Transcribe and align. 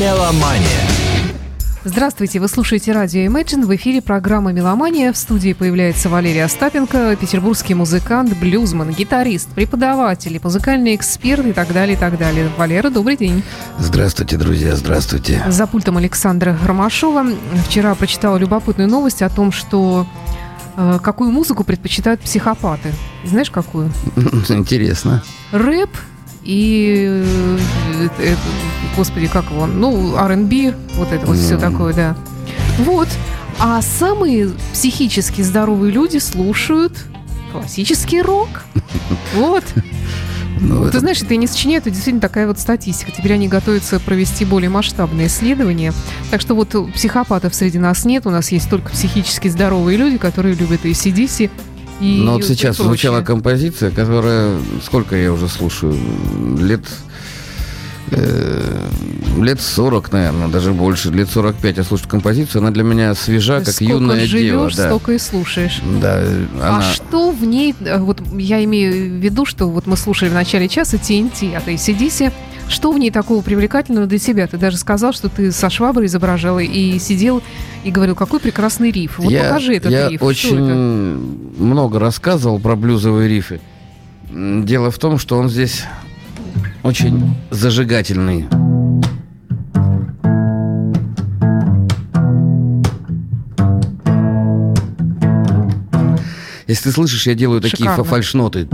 Меломания. 0.00 0.80
Здравствуйте, 1.84 2.40
вы 2.40 2.48
слушаете 2.48 2.92
радио 2.92 3.20
Imagine. 3.22 3.66
В 3.66 3.76
эфире 3.76 4.00
программа 4.00 4.52
«Меломания». 4.52 5.12
В 5.12 5.18
студии 5.18 5.52
появляется 5.52 6.08
Валерий 6.08 6.42
Остапенко, 6.42 7.14
петербургский 7.16 7.74
музыкант, 7.74 8.34
блюзман, 8.38 8.90
гитарист, 8.92 9.50
преподаватель, 9.50 10.40
музыкальный 10.42 10.94
эксперт 10.94 11.44
и 11.44 11.52
так 11.52 11.74
далее, 11.74 11.96
и 11.96 11.98
так 11.98 12.16
далее. 12.16 12.48
Валера, 12.56 12.88
добрый 12.88 13.18
день. 13.18 13.42
Здравствуйте, 13.78 14.38
друзья, 14.38 14.76
здравствуйте. 14.76 15.44
За 15.48 15.66
пультом 15.66 15.98
Александра 15.98 16.56
Ромашова. 16.64 17.26
Вчера 17.66 17.94
прочитала 17.94 18.38
любопытную 18.38 18.88
новость 18.88 19.20
о 19.20 19.28
том, 19.28 19.52
что 19.52 20.06
э, 20.76 21.00
какую 21.02 21.32
музыку 21.32 21.64
предпочитают 21.64 22.22
психопаты. 22.22 22.92
Знаешь, 23.24 23.50
какую? 23.50 23.90
Интересно. 24.48 25.22
Рэп 25.50 25.90
и, 26.44 27.06
э, 27.08 28.08
э, 28.18 28.34
господи, 28.96 29.26
как 29.28 29.50
его, 29.50 29.66
ну, 29.66 30.16
R&B, 30.16 30.74
вот 30.94 31.12
это 31.12 31.26
вот 31.26 31.36
все 31.36 31.56
такое, 31.58 31.92
да. 31.94 32.16
Вот. 32.78 33.08
А 33.58 33.80
самые 33.82 34.50
психически 34.72 35.42
здоровые 35.42 35.92
люди 35.92 36.18
слушают 36.18 36.92
классический 37.52 38.22
рок. 38.22 38.48
Вот. 39.34 39.64
Ну, 40.60 40.82
Ты 40.84 40.88
это- 40.90 41.00
знаешь, 41.00 41.20
это 41.22 41.34
не 41.36 41.46
сочиняю, 41.46 41.80
это 41.80 41.90
действительно 41.90 42.20
такая 42.20 42.46
вот 42.46 42.58
статистика. 42.58 43.10
Теперь 43.10 43.32
они 43.32 43.48
готовятся 43.48 43.98
провести 43.98 44.44
более 44.44 44.70
масштабные 44.70 45.26
исследования. 45.26 45.92
Так 46.30 46.40
что 46.40 46.54
вот 46.54 46.74
психопатов 46.94 47.54
среди 47.54 47.78
нас 47.78 48.04
нет. 48.04 48.26
У 48.26 48.30
нас 48.30 48.52
есть 48.52 48.70
только 48.70 48.90
психически 48.90 49.48
здоровые 49.48 49.98
люди, 49.98 50.18
которые 50.18 50.54
любят 50.54 50.84
и 50.84 50.92
CDC, 50.92 51.50
и 52.02 52.20
Но 52.22 52.32
вот 52.32 52.40
и 52.42 52.44
сейчас 52.44 52.76
прочее. 52.76 52.88
звучала 52.88 53.22
композиция, 53.22 53.90
которая... 53.90 54.58
Сколько 54.84 55.16
я 55.16 55.32
уже 55.32 55.48
слушаю? 55.48 55.96
Лет... 56.58 56.82
э, 58.10 58.88
лет 59.40 59.60
40, 59.60 60.12
наверное, 60.12 60.48
даже 60.48 60.72
больше. 60.72 61.10
Лет 61.10 61.30
45 61.30 61.76
я 61.76 61.84
слушаю 61.84 62.08
композицию. 62.08 62.60
Она 62.62 62.70
для 62.70 62.82
меня 62.82 63.14
свежа, 63.14 63.60
как 63.60 63.74
Сколько 63.74 63.92
юная 63.92 64.26
живешь, 64.26 64.42
дева. 64.44 64.70
Да. 64.76 64.86
столько 64.88 65.12
и 65.12 65.18
слушаешь. 65.18 65.80
Да, 66.00 66.22
А 66.60 66.76
она... 66.76 66.82
что 66.82 67.30
в 67.30 67.44
ней, 67.44 67.74
э, 67.80 67.98
вот 67.98 68.20
я 68.32 68.62
имею 68.64 68.92
в 68.92 69.22
виду, 69.22 69.44
что 69.46 69.68
вот 69.68 69.86
мы 69.86 69.96
слушали 69.96 70.28
в 70.28 70.34
начале 70.34 70.68
часа 70.68 70.96
TNT 70.96 71.54
от 71.56 71.68
ACDC, 71.68 72.32
что 72.72 72.90
в 72.92 72.98
ней 72.98 73.10
такого 73.10 73.42
привлекательного 73.42 74.06
для 74.06 74.18
тебя? 74.18 74.46
Ты 74.46 74.56
даже 74.56 74.76
сказал, 74.76 75.12
что 75.12 75.28
ты 75.28 75.52
со 75.52 75.70
шваброй 75.70 76.06
изображал 76.06 76.58
и 76.58 76.98
сидел 76.98 77.42
и 77.84 77.90
говорил, 77.90 78.14
какой 78.14 78.40
прекрасный 78.40 78.90
риф. 78.90 79.18
Вот 79.18 79.30
я, 79.30 79.44
покажи 79.44 79.76
этот 79.76 79.92
я 79.92 80.08
риф. 80.08 80.18
Что 80.18 80.26
очень 80.26 80.56
это? 80.56 81.62
много 81.62 81.98
рассказывал 81.98 82.58
про 82.58 82.74
блюзовые 82.76 83.28
рифы. 83.28 83.60
Дело 84.30 84.90
в 84.90 84.98
том, 84.98 85.18
что 85.18 85.36
он 85.38 85.48
здесь 85.50 85.84
очень 86.82 87.34
зажигательный. 87.50 88.46
Если 96.66 96.84
ты 96.84 96.92
слышишь, 96.92 97.26
я 97.26 97.34
делаю 97.34 97.60
такие 97.60 97.78
Шикарно. 97.84 98.04
фа- 98.04 98.10
фальшноты. 98.10 98.68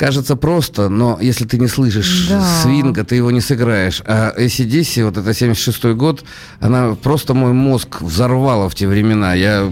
Кажется 0.00 0.34
просто, 0.34 0.88
но 0.88 1.18
если 1.20 1.44
ты 1.44 1.58
не 1.58 1.66
слышишь 1.66 2.28
Да. 2.30 2.42
свинга, 2.62 3.04
ты 3.04 3.16
его 3.16 3.30
не 3.30 3.42
сыграешь. 3.42 4.00
А 4.06 4.32
ACDC, 4.34 5.04
вот 5.04 5.18
это 5.18 5.28
76-й 5.34 5.94
год, 5.94 6.24
она 6.58 6.94
просто 6.94 7.34
мой 7.34 7.52
мозг 7.52 8.00
взорвала 8.00 8.70
в 8.70 8.74
те 8.74 8.88
времена. 8.88 9.34
Я 9.34 9.70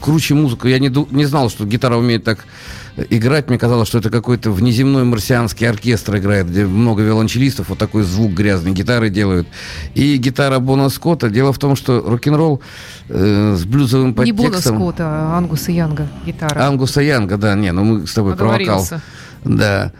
круче 0.00 0.34
музыку, 0.34 0.68
я 0.68 0.78
не, 0.78 0.94
не 1.10 1.24
знал, 1.24 1.50
что 1.50 1.64
гитара 1.64 1.96
умеет 1.96 2.22
так 2.22 2.44
играть. 3.10 3.48
Мне 3.48 3.58
казалось, 3.58 3.88
что 3.88 3.98
это 3.98 4.10
какой-то 4.10 4.52
внеземной 4.52 5.02
марсианский 5.02 5.68
оркестр 5.68 6.18
играет, 6.18 6.48
где 6.48 6.66
много 6.66 7.02
виолончелистов, 7.02 7.70
вот 7.70 7.78
такой 7.78 8.04
звук 8.04 8.30
грязный 8.30 8.70
гитары 8.70 9.10
делают. 9.10 9.48
И 9.94 10.16
гитара 10.18 10.60
Бона 10.60 10.88
Скотта. 10.88 11.30
Дело 11.30 11.52
в 11.52 11.58
том, 11.58 11.74
что 11.74 12.00
рок-н-ролл 12.00 12.60
э, 13.08 13.56
с 13.58 13.64
блюзовым 13.64 14.14
Не 14.18 14.30
Бона 14.30 14.50
подтекстом... 14.50 14.76
Скотта, 14.76 15.04
а 15.04 15.38
Ангуса 15.38 15.72
Янга 15.72 16.06
гитара. 16.24 16.64
Ангуса 16.64 17.00
Янга, 17.00 17.36
да, 17.38 17.56
не, 17.56 17.72
ну 17.72 17.82
мы 17.82 18.06
с 18.06 18.14
тобой 18.14 18.36
про 18.36 18.44
вокал. 18.44 18.60
Оговорился. 18.60 19.02
Да. 19.44 19.92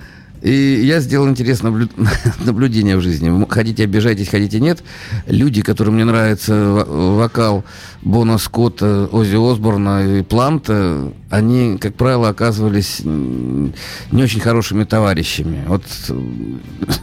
И 0.43 0.83
я 0.85 1.01
сделал 1.01 1.27
интересное 1.27 1.71
наблю- 1.73 1.89
наблюдение 2.45 2.99
в 2.99 3.01
жизни. 3.01 3.47
Хотите, 3.49 3.85
обижайтесь, 3.85 4.29
хотите, 4.29 4.61
нет. 4.61 4.83
Люди, 5.27 5.63
которым 5.63 5.95
мне 5.95 6.05
нравится 6.05 6.55
во- 6.55 7.17
вокал 7.17 7.65
Бона 8.03 8.37
Скотта, 8.37 9.09
Оззи 9.11 9.37
Осборна 9.53 10.19
и 10.19 10.23
Планта, 10.23 11.11
они, 11.31 11.79
как 11.79 11.95
правило, 11.95 12.29
оказывались 12.29 13.01
не 13.05 14.23
очень 14.23 14.41
хорошими 14.41 14.85
товарищами. 14.85 15.65
Вот 15.67 15.85
э, 16.11 16.21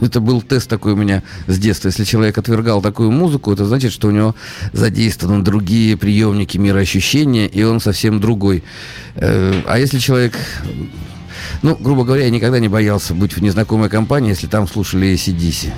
это 0.02 0.20
был 0.20 0.40
тест 0.40 0.68
такой 0.70 0.92
у 0.92 0.96
меня 0.96 1.24
с 1.48 1.58
детства. 1.58 1.88
Если 1.88 2.04
человек 2.04 2.38
отвергал 2.38 2.80
такую 2.80 3.10
музыку, 3.10 3.52
это 3.52 3.64
значит, 3.64 3.90
что 3.92 4.06
у 4.06 4.12
него 4.12 4.36
задействованы 4.72 5.42
другие 5.42 5.96
приемники 5.96 6.58
мироощущения, 6.58 7.46
и 7.48 7.64
он 7.64 7.80
совсем 7.80 8.20
другой. 8.20 8.62
Э, 9.16 9.62
А 9.66 9.80
если 9.80 9.98
человек 9.98 10.34
ну, 11.60 11.76
грубо 11.76 12.04
говоря, 12.04 12.24
я 12.24 12.30
никогда 12.30 12.58
не 12.58 12.68
боялся 12.68 13.14
быть 13.14 13.36
в 13.36 13.42
незнакомой 13.42 13.90
компании, 13.90 14.30
если 14.30 14.46
там 14.46 14.66
слушали 14.66 15.12
ACDC. 15.14 15.72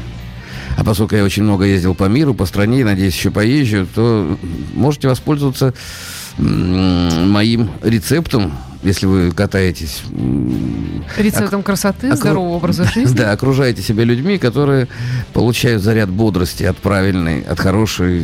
А 0.77 0.85
поскольку 0.85 1.15
я 1.15 1.25
очень 1.25 1.43
много 1.43 1.65
ездил 1.65 1.95
по 1.95 2.05
миру, 2.05 2.35
по 2.35 2.47
стране, 2.47 2.85
надеюсь, 2.85 3.15
еще 3.15 3.31
поезжу, 3.31 3.87
то 3.95 4.39
можете 4.75 5.09
воспользоваться 5.09 5.75
моим 6.39 7.71
рецептом, 7.83 8.53
если 8.85 9.07
вы 9.07 9.33
катаетесь. 9.33 10.03
Рецептом 11.17 11.63
красоты, 11.63 12.09
окру- 12.09 12.17
здорового 12.17 12.57
образа 12.57 12.85
жизни. 12.95 13.17
Да, 13.17 13.33
окружайте 13.33 13.83
себя 13.83 14.05
людьми, 14.05 14.39
которые 14.39 14.89
получают 15.33 15.83
заряд 15.83 16.11
бодрости 16.11 16.63
от 16.65 16.77
правильной, 16.77 17.41
от 17.43 17.59
хорошей 17.59 18.23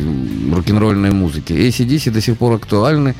рок-н-ролльной 0.53 1.11
музыки. 1.11 1.53
ACDC 1.53 2.11
до 2.11 2.21
сих 2.21 2.37
пор 2.37 2.53
актуальны. 2.55 3.15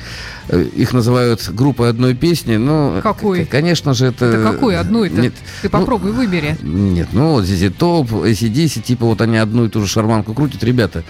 Э, 0.48 0.64
Их 0.74 0.92
называют 0.92 1.48
группой 1.50 1.88
одной 1.90 2.14
песни, 2.14 2.56
но... 2.56 3.00
Какой? 3.02 3.44
Конечно 3.44 3.94
же, 3.94 4.06
это... 4.06 4.26
Это 4.26 4.42
какой 4.52 4.74
это? 4.74 4.88
Нет, 4.92 5.34
Ты 5.62 5.68
ну, 5.68 5.70
попробуй, 5.70 6.12
выбери. 6.12 6.56
нет, 6.62 7.08
ну 7.12 7.32
вот 7.32 7.44
здесь 7.44 7.72
топ, 7.72 8.10
ACDC, 8.12 8.82
типа 8.82 9.06
вот 9.06 9.20
они 9.20 9.36
одну 9.36 9.66
и 9.66 9.68
ту 9.68 9.80
же 9.80 9.86
шарманку 9.86 10.34
крутят. 10.34 10.62
Ребята, 10.64 11.02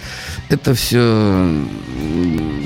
это 0.48 0.74
все 0.74 1.48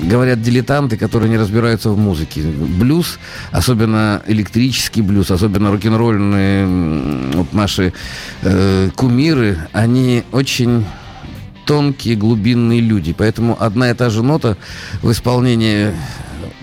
говорят 0.04 0.42
дилетанты, 0.42 0.96
которые 0.96 1.30
не 1.30 1.36
разбираются 1.38 1.90
в 1.90 1.98
музыке. 1.98 2.42
Блюз, 2.42 3.18
особенно 3.56 4.22
электрический 4.26 5.00
блюз, 5.00 5.30
особенно 5.30 5.70
рок-н-ролльные 5.70 6.66
вот 7.32 7.54
наши 7.54 7.94
э, 8.42 8.90
кумиры, 8.94 9.56
они 9.72 10.24
очень 10.30 10.84
тонкие, 11.64 12.16
глубинные 12.16 12.80
люди. 12.80 13.14
Поэтому 13.16 13.56
одна 13.58 13.90
и 13.90 13.94
та 13.94 14.10
же 14.10 14.22
нота 14.22 14.58
в 15.02 15.10
исполнении 15.10 15.94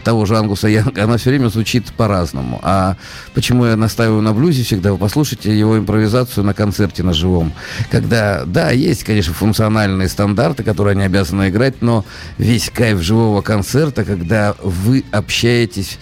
того 0.04 0.26
же 0.26 0.38
Ангуса 0.38 0.68
Янга, 0.68 1.04
она 1.04 1.18
все 1.18 1.30
время 1.30 1.48
звучит 1.48 1.92
по-разному. 1.94 2.60
А 2.64 2.96
почему 3.34 3.66
я 3.66 3.76
настаиваю 3.76 4.22
на 4.22 4.34
блюзе 4.34 4.64
всегда? 4.64 4.92
Вы 4.92 4.98
послушайте 4.98 5.58
его 5.58 5.78
импровизацию 5.78 6.44
на 6.44 6.54
концерте 6.54 7.04
на 7.04 7.14
живом. 7.14 7.54
Когда, 7.92 8.44
да, 8.46 8.72
есть, 8.72 9.04
конечно, 9.04 9.34
функциональные 9.34 10.10
стандарты, 10.10 10.64
которые 10.64 10.94
они 10.94 11.04
обязаны 11.04 11.50
играть, 11.50 11.82
но 11.82 12.06
весь 12.38 12.70
кайф 12.70 13.02
живого 13.02 13.42
концерта, 13.42 14.04
когда 14.04 14.56
вы 14.62 15.04
общаетесь 15.12 15.98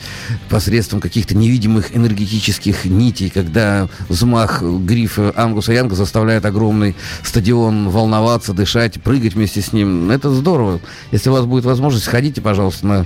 посредством 0.50 1.00
каких-то 1.00 1.35
невидимых 1.35 1.95
энергетических 1.95 2.85
нитей, 2.85 3.29
когда 3.29 3.88
взмах 4.09 4.61
грифа 4.61 5.34
Ангуса 5.35 5.73
Янга 5.73 5.95
заставляет 5.95 6.45
огромный 6.45 6.95
стадион 7.23 7.90
волноваться, 7.90 8.53
дышать, 8.53 9.01
прыгать 9.01 9.34
вместе 9.34 9.61
с 9.61 9.73
ним. 9.73 10.09
Это 10.09 10.29
здорово. 10.31 10.79
Если 11.11 11.29
у 11.29 11.34
вас 11.34 11.45
будет 11.45 11.66
возможность, 11.66 12.06
сходите, 12.06 12.41
пожалуйста, 12.41 12.85
на 12.85 13.06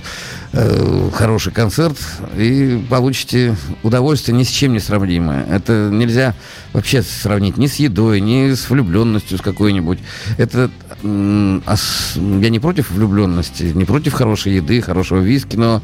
э, 0.52 0.85
хороший 1.14 1.52
концерт 1.52 1.96
и 2.36 2.82
получите 2.88 3.56
удовольствие 3.82 4.36
ни 4.36 4.42
с 4.42 4.48
чем 4.48 4.72
не 4.72 4.80
сравнимое. 4.80 5.44
Это 5.50 5.90
нельзя 5.92 6.34
вообще 6.72 7.02
сравнить 7.02 7.56
ни 7.56 7.66
с 7.66 7.76
едой, 7.76 8.20
ни 8.20 8.54
с 8.54 8.68
влюбленностью 8.68 9.38
с 9.38 9.40
какой-нибудь. 9.40 9.98
Это 10.38 10.70
я 11.02 12.48
не 12.50 12.58
против 12.58 12.90
влюбленности, 12.90 13.64
не 13.64 13.84
против 13.84 14.14
хорошей 14.14 14.54
еды, 14.54 14.80
хорошего 14.80 15.20
виски, 15.20 15.56
но 15.56 15.82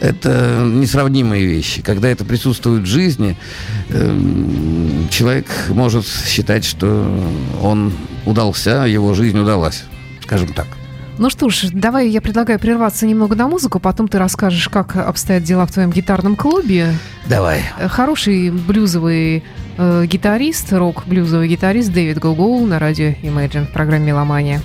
это 0.00 0.62
несравнимые 0.64 1.46
вещи. 1.46 1.82
Когда 1.82 2.08
это 2.08 2.24
присутствует 2.24 2.82
в 2.82 2.86
жизни, 2.86 3.36
эм, 3.90 5.08
человек 5.10 5.46
может 5.68 6.06
считать, 6.06 6.64
что 6.64 6.88
он 7.62 7.92
удался, 8.26 8.84
его 8.86 9.14
жизнь 9.14 9.38
удалась, 9.38 9.84
скажем 10.22 10.52
так. 10.52 10.66
Ну 11.16 11.30
что 11.30 11.48
ж, 11.48 11.68
давай 11.72 12.08
я 12.08 12.20
предлагаю 12.20 12.58
прерваться 12.58 13.06
немного 13.06 13.36
на 13.36 13.46
музыку, 13.46 13.78
потом 13.78 14.08
ты 14.08 14.18
расскажешь, 14.18 14.68
как 14.68 14.96
обстоят 14.96 15.44
дела 15.44 15.64
в 15.64 15.70
твоем 15.70 15.90
гитарном 15.92 16.34
клубе. 16.34 16.92
Давай. 17.26 17.62
Э, 17.78 17.88
Хороший 17.88 18.50
блюзовый 18.50 19.44
э, 19.78 20.06
гитарист, 20.06 20.72
рок-блюзовый 20.72 21.48
гитарист 21.48 21.92
Дэвид 21.92 22.18
Гоу 22.18 22.66
на 22.66 22.78
радио 22.80 23.10
Imagine 23.22 23.66
в 23.66 23.72
программе 23.72 24.06
«Меломания». 24.06 24.60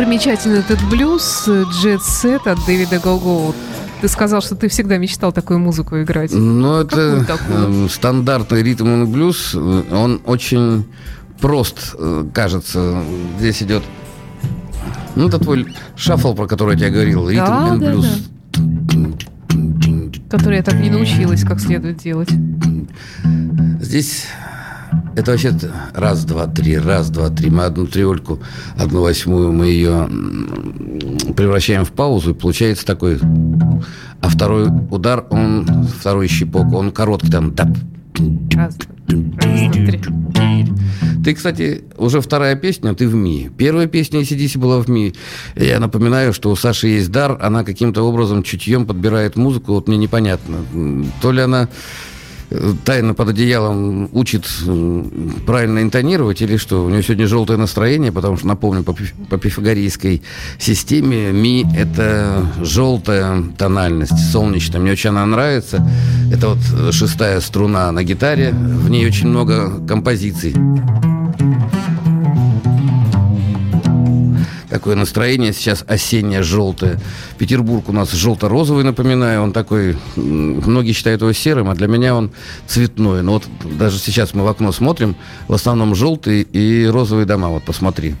Примечательный 0.00 0.60
этот 0.60 0.82
блюз 0.88 1.46
Jet 1.46 2.00
Set 2.00 2.48
от 2.48 2.58
Дэвида 2.64 3.00
Голго? 3.00 3.54
Ты 4.00 4.08
сказал, 4.08 4.40
что 4.40 4.54
ты 4.56 4.70
всегда 4.70 4.96
мечтал 4.96 5.30
такую 5.30 5.58
музыку 5.58 6.00
играть. 6.00 6.32
Ну, 6.32 6.80
это 6.80 7.26
э, 7.28 7.86
стандартный 7.90 8.62
ритм 8.62 9.02
и 9.02 9.04
блюз. 9.04 9.54
Он 9.54 10.22
очень 10.24 10.86
прост, 11.38 11.94
э, 11.98 12.24
кажется. 12.32 13.02
Здесь 13.38 13.62
идет... 13.62 13.82
Ну, 15.16 15.28
это 15.28 15.38
твой 15.38 15.66
шаффл, 15.96 16.32
про 16.32 16.46
который 16.46 16.76
я 16.76 16.78
тебе 16.78 16.90
говорил. 16.92 17.28
Ритм 17.28 17.44
да, 17.44 17.76
да, 17.76 17.90
блюз. 17.90 18.06
Да. 18.54 19.10
Который 20.30 20.56
я 20.56 20.62
так 20.62 20.80
не 20.80 20.88
научилась, 20.88 21.44
как 21.44 21.60
следует 21.60 21.98
делать. 21.98 22.30
Здесь 23.80 24.24
это 25.20 25.32
вообще 25.32 25.52
раз, 25.94 26.24
два, 26.24 26.46
три, 26.46 26.78
раз, 26.78 27.10
два, 27.10 27.28
три. 27.28 27.50
Мы 27.50 27.64
одну 27.64 27.86
триольку, 27.86 28.40
одну 28.76 29.02
восьмую, 29.02 29.52
мы 29.52 29.66
ее 29.66 30.08
превращаем 31.36 31.84
в 31.84 31.92
паузу, 31.92 32.30
и 32.30 32.34
получается 32.34 32.86
такой... 32.86 33.18
А 34.22 34.28
второй 34.28 34.68
удар, 34.90 35.24
он, 35.30 35.66
второй 35.98 36.28
щипок, 36.28 36.72
он 36.74 36.90
короткий, 36.90 37.30
там. 37.30 37.54
Раз. 38.54 38.76
Ты, 41.24 41.34
кстати, 41.34 41.84
уже 41.96 42.20
вторая 42.20 42.54
песня, 42.54 42.94
ты 42.94 43.08
в 43.08 43.14
Ми. 43.14 43.50
Первая 43.56 43.86
песня 43.86 44.20
ACDC 44.20 44.58
была 44.58 44.78
в 44.80 44.88
Ми. 44.88 45.14
Я 45.56 45.80
напоминаю, 45.80 46.32
что 46.32 46.50
у 46.50 46.56
Саши 46.56 46.88
есть 46.88 47.10
дар, 47.10 47.38
она 47.40 47.64
каким-то 47.64 48.02
образом 48.02 48.42
чутьем 48.42 48.86
подбирает 48.86 49.36
музыку, 49.36 49.72
вот 49.72 49.88
мне 49.88 49.96
непонятно. 49.96 50.58
То 51.22 51.32
ли 51.32 51.40
она 51.40 51.68
тайно 52.84 53.14
под 53.14 53.28
одеялом 53.28 54.08
учит 54.12 54.46
правильно 55.46 55.82
интонировать 55.82 56.42
или 56.42 56.56
что? 56.56 56.84
У 56.84 56.88
него 56.88 57.02
сегодня 57.02 57.26
желтое 57.26 57.58
настроение, 57.58 58.12
потому 58.12 58.36
что, 58.36 58.46
напомню, 58.46 58.82
по, 58.82 58.94
по 59.28 59.38
пифагорейской 59.38 60.22
системе 60.58 61.32
ми– 61.32 61.66
это 61.76 62.46
желтая 62.60 63.42
тональность, 63.56 64.32
солнечная. 64.32 64.80
Мне 64.80 64.92
очень 64.92 65.10
она 65.10 65.26
нравится. 65.26 65.86
Это 66.32 66.48
вот 66.48 66.92
шестая 66.94 67.40
струна 67.40 67.92
на 67.92 68.02
гитаре. 68.02 68.50
В 68.52 68.88
ней 68.90 69.06
очень 69.06 69.28
много 69.28 69.84
композиций. 69.86 70.54
Такое 74.80 74.96
настроение 74.96 75.52
сейчас 75.52 75.84
осеннее, 75.86 76.42
желтое. 76.42 76.98
Петербург 77.36 77.90
у 77.90 77.92
нас 77.92 78.12
желто-розовый, 78.12 78.82
напоминаю, 78.82 79.42
он 79.42 79.52
такой, 79.52 79.98
многие 80.16 80.92
считают 80.92 81.20
его 81.20 81.34
серым, 81.34 81.68
а 81.68 81.74
для 81.74 81.86
меня 81.86 82.14
он 82.14 82.30
цветной. 82.66 83.22
Но 83.22 83.32
вот 83.32 83.44
даже 83.78 83.98
сейчас 83.98 84.32
мы 84.32 84.42
в 84.42 84.48
окно 84.48 84.72
смотрим, 84.72 85.16
в 85.48 85.52
основном 85.52 85.94
желтые 85.94 86.44
и 86.44 86.86
розовые 86.86 87.26
дома, 87.26 87.48
вот 87.48 87.62
посмотри. 87.62 88.14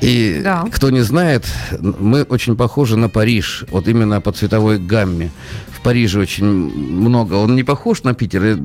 И 0.00 0.40
да. 0.42 0.66
кто 0.72 0.90
не 0.90 1.02
знает, 1.02 1.44
мы 1.78 2.24
очень 2.24 2.56
похожи 2.56 2.96
на 2.96 3.08
Париж, 3.08 3.64
вот 3.70 3.86
именно 3.86 4.20
по 4.20 4.32
цветовой 4.32 4.80
гамме. 4.80 5.30
В 5.80 5.82
Париже 5.82 6.20
очень 6.20 6.44
много. 6.44 7.34
Он 7.36 7.56
не 7.56 7.62
похож 7.62 8.02
на 8.02 8.12
Питер. 8.12 8.58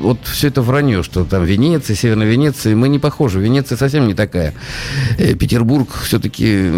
Вот 0.00 0.18
все 0.24 0.48
это 0.48 0.60
вранье, 0.60 1.04
что 1.04 1.24
там 1.24 1.44
Венеция, 1.44 1.94
Северная 1.94 2.26
Венеция. 2.26 2.74
Мы 2.74 2.88
не 2.88 2.98
похожи. 2.98 3.38
Венеция 3.38 3.78
совсем 3.78 4.08
не 4.08 4.14
такая. 4.14 4.54
Э, 5.18 5.34
Петербург 5.34 5.88
все-таки, 6.02 6.68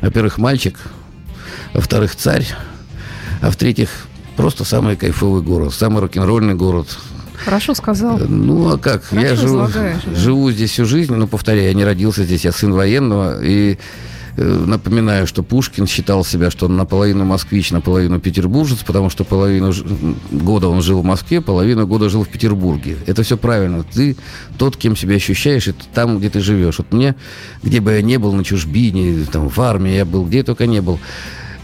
во-первых, 0.00 0.38
мальчик, 0.38 0.78
во-вторых, 1.74 2.16
царь, 2.16 2.46
а 3.40 3.50
в-третьих, 3.50 3.90
просто 4.36 4.64
самый 4.64 4.96
кайфовый 4.96 5.42
город, 5.42 5.74
самый 5.74 6.00
рок-н-ролльный 6.00 6.54
город. 6.54 6.88
Хорошо 7.44 7.74
сказал. 7.74 8.18
Э, 8.18 8.24
ну, 8.28 8.72
а 8.74 8.78
как? 8.78 9.04
Хорошо 9.04 9.26
я 9.26 9.36
живу, 9.36 9.68
живу 10.14 10.50
здесь 10.52 10.70
всю 10.70 10.84
жизнь, 10.84 11.12
но, 11.14 11.26
повторяю, 11.26 11.68
я 11.68 11.74
не 11.74 11.84
родился 11.84 12.24
здесь, 12.24 12.44
я 12.44 12.52
сын 12.52 12.72
военного, 12.72 13.42
и 13.42 13.78
напоминаю, 14.36 15.26
что 15.26 15.42
Пушкин 15.42 15.86
считал 15.86 16.24
себя, 16.24 16.50
что 16.50 16.66
он 16.66 16.76
наполовину 16.76 17.24
москвич, 17.24 17.70
наполовину 17.70 18.20
петербуржец, 18.20 18.78
потому 18.78 19.10
что 19.10 19.24
половину 19.24 19.72
года 20.30 20.68
он 20.68 20.82
жил 20.82 21.02
в 21.02 21.04
Москве, 21.04 21.40
половину 21.40 21.86
года 21.86 22.08
жил 22.08 22.24
в 22.24 22.28
Петербурге. 22.28 22.96
Это 23.06 23.22
все 23.22 23.36
правильно. 23.36 23.84
Ты 23.84 24.16
тот, 24.58 24.76
кем 24.76 24.96
себя 24.96 25.16
ощущаешь, 25.16 25.68
это 25.68 25.84
там, 25.92 26.18
где 26.18 26.30
ты 26.30 26.40
живешь. 26.40 26.78
Вот 26.78 26.92
мне, 26.92 27.14
где 27.62 27.80
бы 27.80 27.92
я 27.92 28.02
не 28.02 28.18
был, 28.18 28.32
на 28.32 28.44
чужбине, 28.44 29.24
там, 29.30 29.48
в 29.48 29.58
армии 29.60 29.92
я 29.92 30.04
был, 30.04 30.24
где 30.24 30.38
я 30.38 30.44
только 30.44 30.66
не 30.66 30.80
был, 30.80 30.98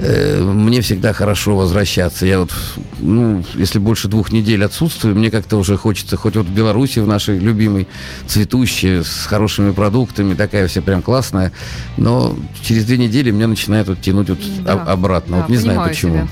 Э, 0.00 0.40
мне 0.40 0.80
всегда 0.80 1.12
хорошо 1.12 1.56
возвращаться. 1.56 2.24
Я 2.24 2.40
вот, 2.40 2.52
ну, 3.00 3.44
если 3.54 3.78
больше 3.78 4.08
двух 4.08 4.30
недель 4.32 4.64
отсутствую, 4.64 5.16
мне 5.16 5.30
как-то 5.30 5.56
уже 5.56 5.76
хочется, 5.76 6.16
хоть 6.16 6.36
вот 6.36 6.46
в 6.46 6.52
Беларуси, 6.52 7.00
в 7.00 7.06
нашей 7.06 7.38
любимой, 7.38 7.88
цветущей, 8.26 9.02
с 9.02 9.26
хорошими 9.26 9.72
продуктами, 9.72 10.34
такая 10.34 10.68
вся 10.68 10.82
прям 10.82 11.02
классная, 11.02 11.52
но 11.96 12.36
через 12.62 12.84
две 12.84 12.96
недели 12.96 13.30
меня 13.30 13.48
начинает 13.48 13.88
вот 13.88 14.00
тянуть 14.00 14.28
вот 14.28 14.38
да, 14.62 14.74
обратно. 14.74 15.38
Да, 15.38 15.42
вот 15.42 15.50
не 15.50 15.56
знаю 15.56 15.88
почему. 15.88 16.14
Тебя. 16.14 16.28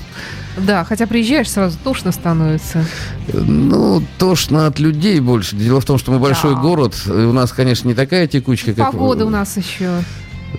Да, 0.57 0.83
хотя 0.83 1.05
приезжаешь, 1.05 1.49
сразу 1.51 1.77
тошно 1.83 2.11
становится. 2.11 2.83
Ну, 3.31 4.01
тошно 4.17 4.65
от 4.65 4.79
людей 4.79 5.19
больше. 5.19 5.55
Дело 5.55 5.81
в 5.81 5.85
том, 5.85 5.97
что 5.99 6.11
мы 6.11 6.19
большой 6.19 6.55
да. 6.55 6.61
город. 6.61 6.95
У 7.05 7.31
нас, 7.31 7.51
конечно, 7.51 7.87
не 7.87 7.93
такая 7.93 8.27
текучка, 8.27 8.73
как... 8.73 8.91
Погода 8.91 9.25
у 9.25 9.29
нас 9.29 9.55
еще. 9.57 10.03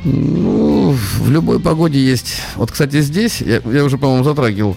Ну, 0.04 0.92
в 0.92 1.30
любой 1.30 1.60
погоде 1.60 2.00
есть. 2.00 2.40
Вот, 2.56 2.70
кстати, 2.70 3.00
здесь, 3.00 3.40
я, 3.40 3.60
я 3.64 3.84
уже, 3.84 3.98
по-моему, 3.98 4.24
затрагивал, 4.24 4.76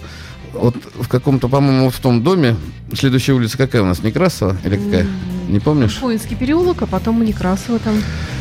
вот 0.52 0.76
в 1.00 1.08
каком-то, 1.08 1.48
по-моему, 1.48 1.90
в 1.90 1.98
том 1.98 2.22
доме, 2.22 2.56
следующая 2.92 3.32
улица 3.32 3.56
какая 3.56 3.82
у 3.82 3.86
нас, 3.86 4.02
Некрасова 4.02 4.56
или 4.64 4.76
какая? 4.76 5.06
Не 5.48 5.60
помнишь? 5.60 5.96
Фуинский 5.96 6.36
переулок, 6.36 6.82
а 6.82 6.86
потом 6.86 7.24
Некрасова 7.24 7.78
там. 7.78 7.94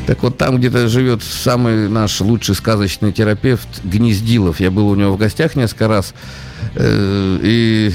Так 0.07 0.23
вот, 0.23 0.37
там 0.37 0.57
где-то 0.57 0.87
живет 0.87 1.23
самый 1.23 1.89
наш 1.89 2.21
лучший 2.21 2.55
сказочный 2.55 3.11
терапевт 3.11 3.67
Гнездилов. 3.83 4.59
Я 4.59 4.71
был 4.71 4.87
у 4.87 4.95
него 4.95 5.13
в 5.13 5.17
гостях 5.17 5.55
несколько 5.55 5.87
раз. 5.87 6.13
Э, 6.75 7.39
и 7.41 7.91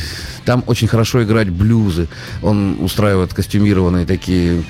там 0.47 0.65
очень 0.67 0.89
хорошо 0.89 1.23
играть 1.23 1.51
блюзы. 1.51 2.09
Он 2.43 2.79
устраивает 2.81 3.35
костюмированные 3.35 4.07
такие 4.07 4.63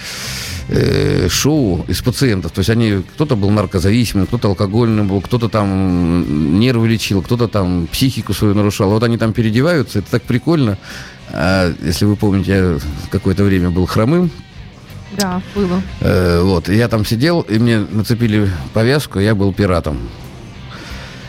э, 0.68 1.28
шоу 1.28 1.84
из 1.86 2.00
пациентов. 2.00 2.52
То 2.52 2.60
есть 2.60 2.70
они, 2.70 3.04
кто-то 3.14 3.36
был 3.36 3.50
наркозависимым, 3.50 4.26
кто-то 4.26 4.48
алкогольным 4.48 5.06
был, 5.06 5.20
кто-то 5.20 5.48
там 5.48 6.58
нервы 6.58 6.88
лечил, 6.88 7.22
кто-то 7.22 7.46
там 7.46 7.86
психику 7.92 8.32
свою 8.32 8.54
нарушал. 8.54 8.90
Вот 8.90 9.02
они 9.02 9.18
там 9.18 9.32
переодеваются, 9.32 10.00
это 10.00 10.10
так 10.10 10.22
прикольно. 10.22 10.78
А, 11.30 11.72
если 11.84 12.06
вы 12.06 12.16
помните, 12.16 12.50
я 12.52 12.78
какое-то 13.10 13.44
время 13.44 13.70
был 13.70 13.86
хромым. 13.86 14.30
Да, 15.18 15.40
было. 15.54 15.82
Э, 16.00 16.42
вот, 16.42 16.68
я 16.68 16.88
там 16.88 17.04
сидел, 17.04 17.42
и 17.42 17.58
мне 17.58 17.78
нацепили 17.78 18.50
повязку, 18.72 19.20
я 19.20 19.34
был 19.34 19.52
пиратом. 19.52 19.98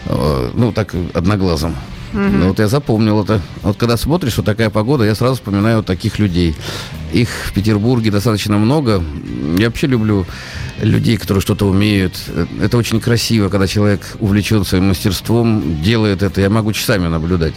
Э, 0.05 0.51
ну, 0.53 0.71
так, 0.71 0.95
одноглазым. 1.13 1.75
Угу. 2.13 2.21
Ну, 2.21 2.47
вот 2.49 2.59
я 2.59 2.67
запомнил 2.67 3.21
это. 3.21 3.41
Вот 3.63 3.77
когда 3.77 3.97
смотришь, 3.97 4.37
вот 4.37 4.45
такая 4.45 4.69
погода, 4.69 5.03
я 5.03 5.15
сразу 5.15 5.35
вспоминаю 5.35 5.77
вот 5.77 5.85
таких 5.85 6.19
людей. 6.19 6.55
Их 7.13 7.29
в 7.29 7.53
Петербурге 7.53 8.11
достаточно 8.11 8.57
много. 8.57 9.03
Я 9.57 9.67
вообще 9.67 9.87
люблю 9.87 10.25
людей, 10.81 11.17
которые 11.17 11.41
что-то 11.41 11.67
умеют. 11.67 12.13
Это 12.61 12.77
очень 12.77 12.99
красиво, 12.99 13.49
когда 13.49 13.67
человек 13.67 14.01
увлечен 14.19 14.63
своим 14.65 14.89
мастерством, 14.89 15.81
делает 15.81 16.23
это. 16.23 16.41
Я 16.41 16.49
могу 16.49 16.73
часами 16.73 17.07
наблюдать. 17.07 17.53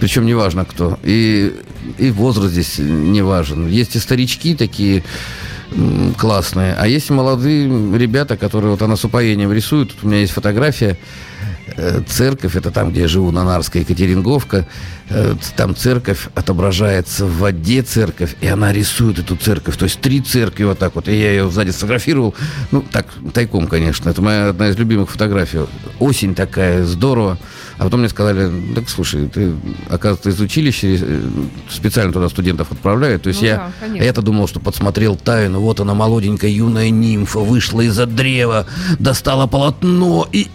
Причем 0.00 0.26
неважно 0.26 0.64
кто. 0.64 0.98
И, 1.02 1.54
и 1.98 2.10
возраст 2.10 2.52
здесь 2.52 2.78
не 2.78 3.22
важен. 3.22 3.68
Есть 3.68 3.96
и 3.96 3.98
старички 3.98 4.54
такие 4.54 5.02
классные, 6.16 6.74
а 6.78 6.86
есть 6.86 7.10
молодые 7.10 7.68
ребята, 7.96 8.36
которые 8.36 8.70
вот 8.70 8.82
она 8.82 8.96
с 8.96 9.04
упоением 9.04 9.52
рисуют. 9.52 9.90
Тут 9.90 10.04
у 10.04 10.08
меня 10.08 10.20
есть 10.20 10.32
фотография 10.32 10.96
церковь, 12.08 12.56
это 12.56 12.70
там, 12.70 12.90
где 12.90 13.02
я 13.02 13.08
живу, 13.08 13.30
Нанарская 13.30 13.82
Екатеринговка, 13.82 14.66
э, 15.10 15.34
там 15.56 15.76
церковь 15.76 16.28
отображается 16.34 17.24
в 17.26 17.38
воде 17.38 17.82
церковь, 17.82 18.34
и 18.40 18.48
она 18.48 18.72
рисует 18.72 19.18
эту 19.18 19.36
церковь. 19.36 19.76
То 19.76 19.84
есть 19.84 20.00
три 20.00 20.20
церкви 20.20 20.64
вот 20.64 20.78
так 20.78 20.94
вот. 20.94 21.08
И 21.08 21.12
я 21.12 21.30
ее 21.30 21.50
сзади 21.50 21.70
сфотографировал. 21.70 22.34
Ну, 22.70 22.82
так, 22.82 23.06
тайком, 23.32 23.66
конечно. 23.66 24.10
Это 24.10 24.20
моя 24.22 24.48
одна 24.48 24.68
из 24.68 24.76
любимых 24.76 25.10
фотографий. 25.10 25.60
Осень 25.98 26.34
такая, 26.34 26.84
здорово. 26.84 27.38
А 27.78 27.84
потом 27.84 28.00
мне 28.00 28.08
сказали, 28.08 28.50
так 28.74 28.88
слушай, 28.88 29.28
ты, 29.28 29.52
оказывается, 29.88 30.30
из 30.30 30.40
училища 30.40 30.88
э, 30.88 31.22
специально 31.70 32.12
туда 32.12 32.28
студентов 32.28 32.72
отправляют. 32.72 33.22
То 33.22 33.28
есть 33.28 33.40
ну, 33.40 33.46
я, 33.46 33.72
да, 33.80 33.86
я-то 34.04 34.20
думал, 34.20 34.48
что 34.48 34.58
подсмотрел 34.58 35.14
тайну. 35.14 35.60
Вот 35.60 35.78
она, 35.78 35.94
молоденькая 35.94 36.50
юная 36.50 36.90
нимфа, 36.90 37.38
вышла 37.38 37.82
из-за 37.82 38.06
древа, 38.06 38.66
достала 38.98 39.46
полотно 39.46 40.28
и 40.32 40.48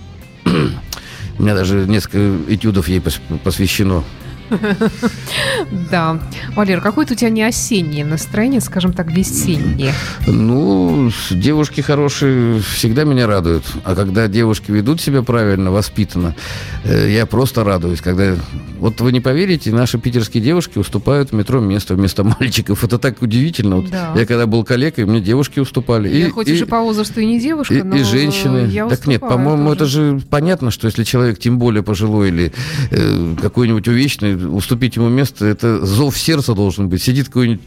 у 1.38 1.44
меня 1.44 1.56
даже 1.56 1.86
несколько 1.88 2.54
этюдов 2.54 2.88
ей 2.88 3.02
посвящено. 3.44 4.04
Да. 5.92 6.20
Валер, 6.56 6.82
какое-то 6.82 7.14
у 7.14 7.16
тебя 7.16 7.30
не 7.30 7.44
осеннее 7.44 8.06
настроение, 8.06 8.62
скажем 8.62 8.94
так, 8.94 9.12
весеннее. 9.12 9.94
Ну, 10.28 11.12
девушки 11.32 11.82
хорошие 11.82 12.60
всегда 12.62 13.04
меня 13.04 13.28
радуют. 13.28 13.64
А 13.84 13.96
когда 13.96 14.28
девушки 14.28 14.72
ведут 14.72 15.02
себя 15.02 15.22
правильно, 15.24 15.72
воспитанно, 15.72 16.36
э, 16.84 17.10
я 17.12 17.26
просто 17.26 17.64
радуюсь. 17.64 18.02
Когда... 18.02 18.36
Вот 18.80 19.00
вы 19.02 19.12
не 19.12 19.22
поверите, 19.22 19.72
наши 19.72 19.98
питерские 19.98 20.44
девушки 20.44 20.78
уступают 20.78 21.30
в 21.32 21.34
метро 21.34 21.60
место 21.60 21.96
вместо 21.96 22.24
мальчиков. 22.40 22.84
Это 22.84 22.98
так 23.00 23.22
удивительно. 23.22 23.78
Вот 23.78 23.90
Да. 23.90 24.14
Я 24.16 24.26
когда 24.26 24.46
был 24.46 24.64
коллегой, 24.64 25.06
мне 25.06 25.22
девушки 25.22 25.60
уступали. 25.60 26.10
Я 26.10 26.28
И- 26.28 26.30
хоть 26.30 26.48
и- 26.50 26.54
уже 26.54 26.66
по 26.66 26.82
возрасту 26.82 27.22
и 27.22 27.26
не 27.26 27.40
девушка, 27.40 27.74
и, 27.76 27.84
но 27.84 27.96
и 27.96 28.04
женщины. 28.04 28.68
я 28.72 28.88
так 28.88 29.06
нет, 29.08 29.22
по-моему, 29.22 29.72
это 29.72 29.86
же 29.86 30.22
понятно, 30.30 30.72
что 30.72 30.88
если 30.88 31.04
человек, 31.04 31.40
тем 31.40 31.60
более 31.60 31.84
пожилой 31.84 32.30
или 32.30 32.54
э, 32.92 33.36
какой-нибудь 33.42 33.88
увечный, 33.88 34.36
уступить 34.44 34.96
ему 34.96 35.10
место, 35.10 35.46
это 35.46 35.86
зов 35.86 36.18
сердца 36.18 36.54
должен 36.54 36.90
быть. 36.90 37.02
Сидит 37.02 37.28
какой-нибудь 37.28 37.62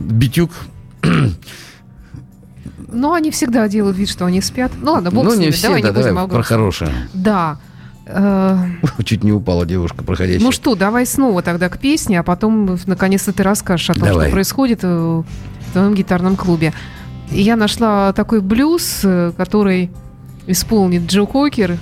битюк, 0.00 0.50
Но 2.92 3.12
они 3.12 3.30
всегда 3.30 3.68
делают 3.68 3.96
вид, 3.96 4.08
что 4.08 4.26
они 4.26 4.40
спят. 4.40 4.72
Ну 4.80 4.92
ладно, 4.92 5.10
бог 5.10 5.24
ну 5.24 5.30
с 5.30 5.34
не 5.34 5.40
ними, 5.42 5.50
все, 5.50 5.66
давай 5.68 5.82
да, 5.82 5.88
не 5.88 5.94
будем 5.94 6.14
давай 6.14 6.28
про 6.28 6.42
хорошее. 6.42 6.90
Да. 7.12 7.58
Чуть 9.04 9.24
не 9.24 9.32
упала 9.32 9.64
девушка 9.64 10.04
проходящая. 10.04 10.44
Ну 10.44 10.52
что, 10.52 10.74
давай 10.74 11.06
снова 11.06 11.42
тогда 11.42 11.68
к 11.68 11.78
песне, 11.78 12.20
а 12.20 12.22
потом 12.22 12.78
наконец-то 12.86 13.32
ты 13.32 13.42
расскажешь 13.42 13.90
о 13.90 13.94
том, 13.94 14.04
Давай. 14.04 14.26
что 14.26 14.32
происходит 14.32 14.80
э, 14.82 14.86
в 14.88 15.72
твоем 15.72 15.94
гитарном 15.94 16.36
клубе. 16.36 16.74
Я 17.30 17.56
нашла 17.56 18.12
такой 18.12 18.40
блюз, 18.40 19.00
э, 19.04 19.32
который 19.36 19.90
исполнит 20.46 21.10
Джо 21.10 21.24
Кокер, 21.24 21.78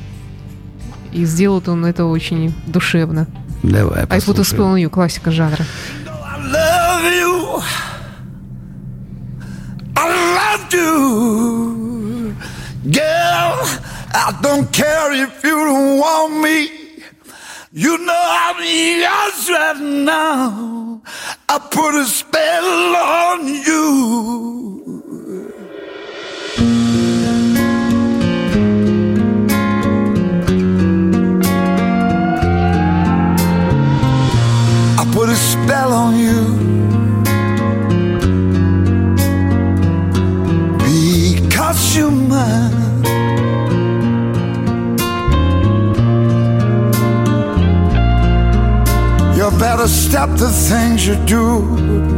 и 1.12 1.24
сделает 1.24 1.68
он 1.68 1.84
это 1.84 2.04
очень 2.04 2.54
душевно. 2.66 3.26
Давай, 3.63 4.03
I 4.03 4.05
put 4.05 4.13
a 4.13 4.15
послушаем. 4.17 4.45
spell 4.45 4.65
on 4.65 4.77
you, 4.77 4.89
классика 4.89 5.31
жанра. 5.31 5.65
I 6.05 6.37
love 6.51 7.03
you. 7.13 7.61
I 9.95 10.05
love 10.37 10.73
you. 10.73 12.35
Girl, 12.85 13.65
I 14.13 14.39
don't 14.41 14.71
care 14.71 15.11
if 15.13 15.43
you 15.43 15.65
don't 15.65 15.99
want 15.99 16.41
me. 16.41 16.69
You 17.71 17.97
know 17.97 18.23
I'm 18.45 18.57
yours 18.63 19.49
right 19.49 19.79
now. 19.79 21.01
I 21.49 21.59
put 21.59 21.95
a 21.95 22.05
spell 22.05 22.95
on 22.95 23.47
you. 23.47 25.10
Spell 35.72 35.92
on 35.94 36.18
you 36.18 36.42
because 40.84 41.96
you're 41.96 42.10
mine. 42.10 43.04
You 49.34 49.50
better 49.58 49.88
stop 49.88 50.28
the 50.38 50.50
things 50.68 51.06
you 51.06 51.16
do. 51.24 52.11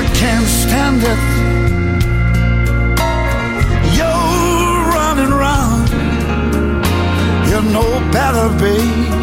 I 0.00 0.04
can't 0.14 0.46
stand 0.46 1.02
it. 1.02 1.20
You're 3.96 4.78
running 4.94 5.34
round. 5.44 5.88
You 7.48 7.60
know 7.72 8.10
better, 8.12 8.48
babe. 8.60 9.17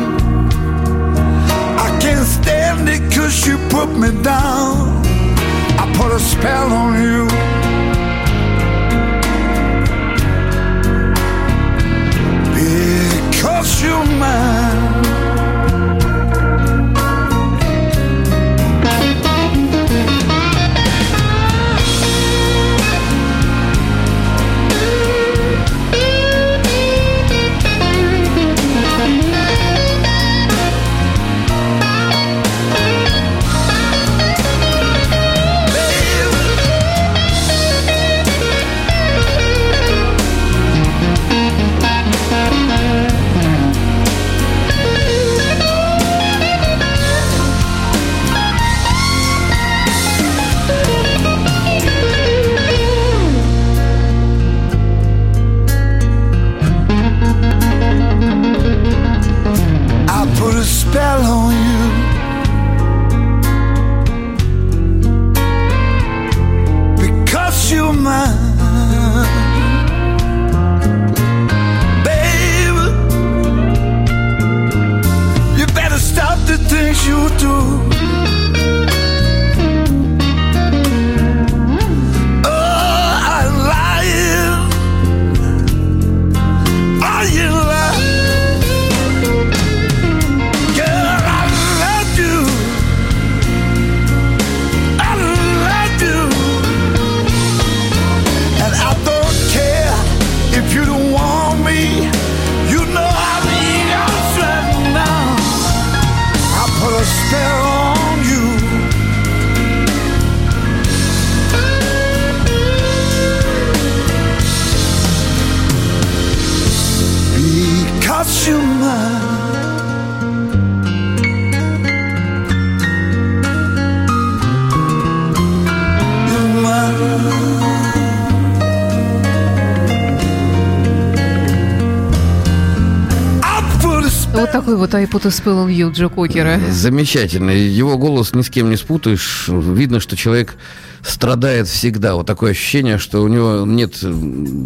Spell 134.86 134.92
Вот 134.92 134.92
такой 134.92 134.92
вот 134.92 134.96
I 134.96 135.06
put 135.06 135.26
a 135.26 135.30
spell 135.30 135.66
on 135.66 135.72
you 135.72 135.92
Джо 135.92 136.10
Кокера. 136.10 136.60
Замечательно. 136.72 137.52
Его 137.52 137.98
голос 137.98 138.34
ни 138.34 138.42
с 138.42 138.50
кем 138.50 138.70
не 138.70 138.78
спутаешь. 138.78 139.46
Видно, 139.48 140.00
что 140.00 140.16
человек 140.16 140.56
страдает 141.02 141.68
всегда. 141.68 142.16
Вот 142.16 142.26
такое 142.26 142.52
ощущение, 142.52 142.98
что 142.98 143.22
у 143.22 143.28
него 143.28 143.66
нет 143.66 143.96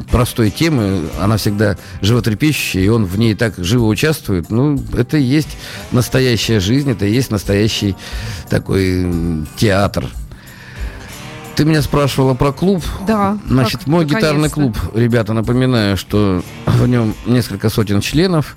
простой 0.10 0.52
темы, 0.52 1.10
она 1.22 1.38
всегда 1.38 1.78
животрепещущая, 2.02 2.84
и 2.84 2.88
он 2.88 3.06
в 3.06 3.18
ней 3.18 3.36
так 3.36 3.56
живо 3.58 3.86
участвует. 3.86 4.50
Ну, 4.50 4.82
это 4.94 5.18
и 5.18 5.24
есть 5.24 5.58
настоящая 5.92 6.60
жизнь, 6.60 6.92
это 6.92 7.06
и 7.06 7.12
есть 7.12 7.32
настоящий 7.32 7.96
такой 8.50 9.46
театр. 9.58 10.08
Ты 11.56 11.66
меня 11.66 11.82
спрашивала 11.82 12.36
про 12.36 12.54
клуб. 12.54 12.86
Да, 13.06 13.38
Значит, 13.46 13.80
как- 13.80 13.88
мой 13.88 14.06
гитарный 14.06 14.50
клуб, 14.50 14.78
ребята, 14.96 15.34
напоминаю, 15.34 15.98
что 15.98 16.42
в 16.66 16.88
нем 16.88 17.14
несколько 17.26 17.70
сотен 17.70 18.00
членов. 18.00 18.56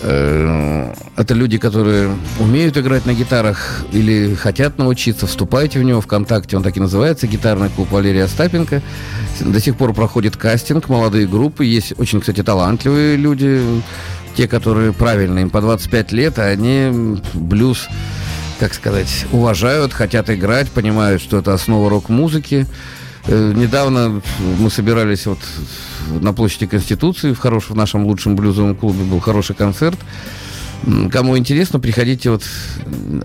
Э, 0.00 0.92
это 1.16 1.34
люди, 1.34 1.58
которые 1.58 2.16
умеют 2.38 2.76
играть 2.76 3.06
на 3.06 3.14
гитарах 3.14 3.84
или 3.92 4.34
хотят 4.34 4.78
научиться. 4.78 5.26
Вступайте 5.26 5.80
в 5.80 5.82
него 5.82 6.00
ВКонтакте. 6.00 6.56
Он 6.56 6.62
так 6.62 6.76
и 6.76 6.80
называется. 6.80 7.26
Гитарный 7.26 7.70
клуб 7.70 7.90
Валерия 7.90 8.24
Остапенко. 8.24 8.82
До 9.40 9.60
сих 9.60 9.76
пор 9.76 9.94
проходит 9.94 10.36
кастинг. 10.36 10.88
Молодые 10.88 11.26
группы. 11.26 11.64
Есть 11.64 11.94
очень, 11.98 12.20
кстати, 12.20 12.42
талантливые 12.42 13.16
люди. 13.16 13.62
Те, 14.36 14.46
которые 14.46 14.92
правильные. 14.92 15.42
Им 15.42 15.50
по 15.50 15.60
25 15.60 16.12
лет, 16.12 16.38
а 16.38 16.44
они 16.44 17.18
блюз 17.34 17.88
как 18.58 18.74
сказать, 18.74 19.24
уважают, 19.30 19.92
хотят 19.92 20.30
играть, 20.30 20.68
понимают, 20.68 21.22
что 21.22 21.38
это 21.38 21.54
основа 21.54 21.88
рок-музыки. 21.88 22.66
Э, 23.28 23.52
недавно 23.54 24.22
мы 24.58 24.70
собирались 24.70 25.26
вот 25.26 25.38
на 26.20 26.32
площади 26.32 26.66
Конституции 26.66 27.32
в, 27.32 27.38
хорошем, 27.38 27.74
в 27.74 27.76
нашем 27.76 28.06
лучшем 28.06 28.36
блюзовом 28.36 28.74
клубе 28.74 29.04
был 29.04 29.20
хороший 29.20 29.54
концерт. 29.54 29.98
Кому 31.10 31.36
интересно, 31.36 31.78
приходите, 31.78 32.30
вот 32.30 32.42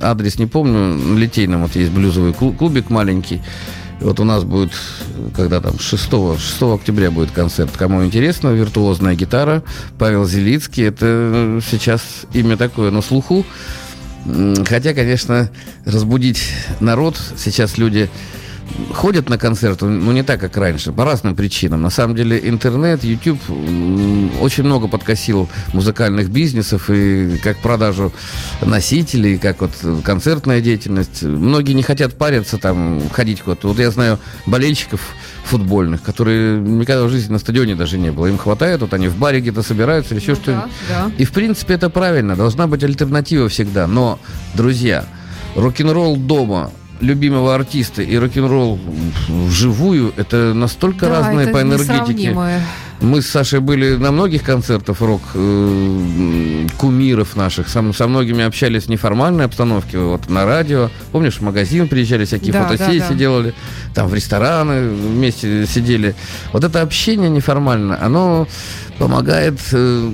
адрес 0.02 0.40
не 0.40 0.46
помню, 0.46 0.96
на 0.96 1.18
Литейном 1.18 1.62
вот 1.62 1.76
есть 1.76 1.92
блюзовый 1.92 2.34
клубик 2.34 2.90
маленький. 2.90 3.42
Вот 4.02 4.20
у 4.20 4.26
нас 4.26 4.44
будет, 4.44 4.74
когда 5.34 5.62
там, 5.62 5.80
6, 5.80 6.04
6 6.04 6.62
октября 6.64 7.10
будет 7.10 7.32
концерт. 7.32 7.72
Кому 7.78 8.04
интересно, 8.04 8.50
виртуозная 8.50 9.16
гитара, 9.16 9.64
Павел 9.98 10.26
Зелицкий. 10.26 10.84
Это 10.84 11.62
сейчас 11.66 12.02
имя 12.34 12.58
такое 12.58 12.92
на 12.92 13.02
слуху. 13.02 13.46
Хотя, 14.66 14.94
конечно, 14.94 15.50
разбудить 15.86 16.50
народ 16.82 17.18
сейчас 17.38 17.78
люди 17.78 18.10
ходят 18.94 19.30
на 19.30 19.38
концерты, 19.38 19.86
ну, 19.86 20.12
не 20.12 20.24
так, 20.24 20.40
как 20.40 20.56
раньше, 20.58 20.92
по 20.92 21.06
разным 21.06 21.36
причинам. 21.36 21.82
На 21.82 21.90
самом 21.90 22.16
деле, 22.16 22.40
интернет, 22.44 23.04
YouTube 23.04 23.40
очень 24.42 24.64
много 24.64 24.88
подкосил 24.88 25.50
музыкальных 25.74 26.30
бизнесов 26.30 26.90
и 26.90 27.38
как 27.44 27.58
продажу 27.58 28.12
носителей, 28.62 29.38
как 29.38 29.62
вот 29.62 29.72
концертная 30.04 30.62
деятельность. 30.62 31.24
Многие 31.24 31.74
не 31.74 31.84
хотят 31.84 32.18
париться, 32.18 32.58
там, 32.58 33.02
ходить 33.10 33.42
куда-то. 33.42 33.68
Вот 33.68 33.80
я 33.80 33.92
знаю 33.92 34.20
болельщиков 34.46 35.02
футбольных, 35.46 36.02
которые 36.02 36.60
никогда 36.60 37.06
в 37.06 37.10
жизни 37.10 37.34
на 37.34 37.40
стадионе 37.40 37.76
даже 37.76 37.98
не 37.98 38.12
было. 38.12 38.28
Им 38.28 38.38
хватает, 38.38 38.82
вот 38.82 38.94
они 38.94 39.08
в 39.08 39.18
баре 39.18 39.42
где-то 39.42 39.62
собираются 39.62 40.14
или 40.14 40.22
еще 40.22 40.32
ну, 40.32 40.38
что-нибудь. 40.38 40.72
Да, 40.90 41.06
да. 41.06 41.12
И, 41.18 41.26
в 41.26 41.32
принципе, 41.32 41.76
это 41.76 41.90
правильно. 41.90 42.36
Должна 42.36 42.68
быть 42.68 42.84
альтернатива 42.84 43.50
всегда. 43.50 43.88
Но, 43.88 44.20
друзья, 44.54 45.06
рок-н-ролл 45.56 46.16
дома– 46.16 46.72
любимого 47.04 47.54
артиста 47.54 48.02
и 48.02 48.18
рок-н-ролл 48.18 48.80
вживую, 49.28 50.14
это 50.18 50.54
настолько 50.54 51.06
да, 51.08 51.20
разные 51.20 51.44
это 51.48 51.54
по 51.54 51.62
энергетике. 51.62 52.36
Мы 53.02 53.22
с 53.22 53.28
Сашей 53.28 53.60
были 53.60 53.98
на 53.98 54.12
многих 54.12 54.44
концертах 54.44 55.02
рок 55.02 55.22
э, 55.34 56.68
кумиров 56.78 57.36
наших. 57.36 57.68
Со, 57.68 57.92
со 57.92 58.08
многими 58.08 58.46
общались 58.46 58.84
в 58.84 58.88
неформальной 58.88 59.44
обстановке, 59.44 59.98
вот 59.98 60.30
на 60.30 60.46
радио. 60.46 60.90
Помнишь, 61.12 61.36
в 61.36 61.42
магазин 61.42 61.90
приезжали, 61.90 62.24
всякие 62.24 62.54
да, 62.54 62.64
фотосессии 62.64 63.00
да, 63.00 63.10
да. 63.10 63.16
делали, 63.16 63.54
там 63.94 64.08
в 64.08 64.14
рестораны 64.14 64.88
вместе 64.88 65.66
сидели. 65.68 66.16
Вот 66.54 66.64
это 66.64 66.82
общение 66.82 67.30
неформальное, 67.30 68.02
оно 68.02 68.48
помогает 69.00 69.60
э, 69.74 70.12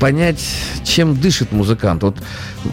понять, 0.00 0.44
чем 0.84 1.18
дышит 1.18 1.52
музыкант. 1.52 2.02
Вот 2.02 2.16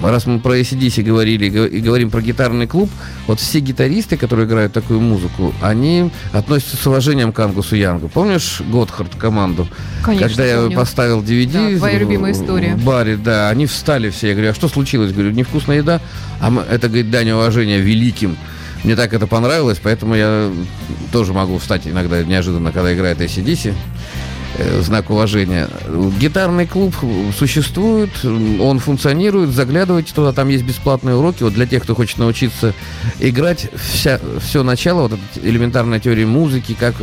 раз 0.02 0.26
мы 0.26 0.40
про 0.40 0.60
ACDC 0.60 1.04
говорили 1.04 1.46
и 1.46 1.80
говорим 1.80 2.10
про 2.10 2.22
гитарный 2.22 2.68
клуб, 2.68 2.90
вот 3.28 3.40
все 3.40 3.60
гитаристы, 3.60 4.18
которые 4.18 4.48
играют 4.48 4.74
такую 4.74 5.00
музыку, 5.00 5.54
они 5.62 6.12
относятся 6.34 6.78
с 6.78 6.88
уважением 6.88 7.32
к 7.32 7.40
Ангусу 7.40 7.76
Янгу. 7.76 8.10
Помнишь 8.10 8.62
Готхард 8.72 9.16
команду? 9.16 9.68
Конечно, 10.04 10.28
Когда 10.28 10.46
я 10.46 10.58
помню. 10.58 10.76
поставил 10.76 11.22
DVD 11.22 11.72
да, 11.74 11.78
твоя 11.78 11.98
в, 11.98 12.02
любимая 12.02 12.32
история. 12.34 12.76
в 12.76 12.84
баре, 12.84 13.18
да, 13.18 13.50
они 13.50 13.66
встали 13.66 14.10
все. 14.10 14.30
Я 14.30 14.34
говорю, 14.34 14.52
а 14.52 14.54
что 14.54 14.68
случилось? 14.68 15.12
Говорю, 15.12 15.32
невкусная 15.32 15.78
еда. 15.78 16.02
А 16.40 16.50
мы, 16.50 16.64
это, 16.64 16.88
говорит, 16.88 17.12
дань 17.12 17.32
уважения 17.32 17.80
великим 17.80 18.38
мне 18.84 18.96
так 18.96 19.14
это 19.14 19.28
понравилось, 19.28 19.80
поэтому 19.82 20.16
я 20.16 20.52
тоже 21.12 21.34
могу 21.34 21.60
встать 21.60 21.86
иногда 21.86 22.24
неожиданно, 22.24 22.72
когда 22.72 22.94
играет 22.94 23.22
ACDC. 23.22 23.74
Э, 24.58 24.82
знак 24.82 25.10
уважения. 25.10 25.70
Гитарный 26.20 26.68
клуб 26.68 26.94
существует, 27.38 28.10
он 28.26 28.80
функционирует, 28.80 29.52
заглядывайте 29.52 30.14
туда, 30.14 30.34
там 30.34 30.50
есть 30.50 30.66
бесплатные 30.66 31.16
уроки. 31.16 31.44
Вот 31.44 31.54
для 31.54 31.66
тех, 31.66 31.84
кто 31.84 31.96
хочет 31.96 32.18
научиться 32.18 32.74
играть, 33.20 33.70
вся, 33.76 34.20
все 34.42 34.64
начало, 34.64 35.08
вот 35.08 35.20
элементарная 35.42 36.02
теория 36.02 36.26
музыки, 36.26 36.76
как, 36.78 36.96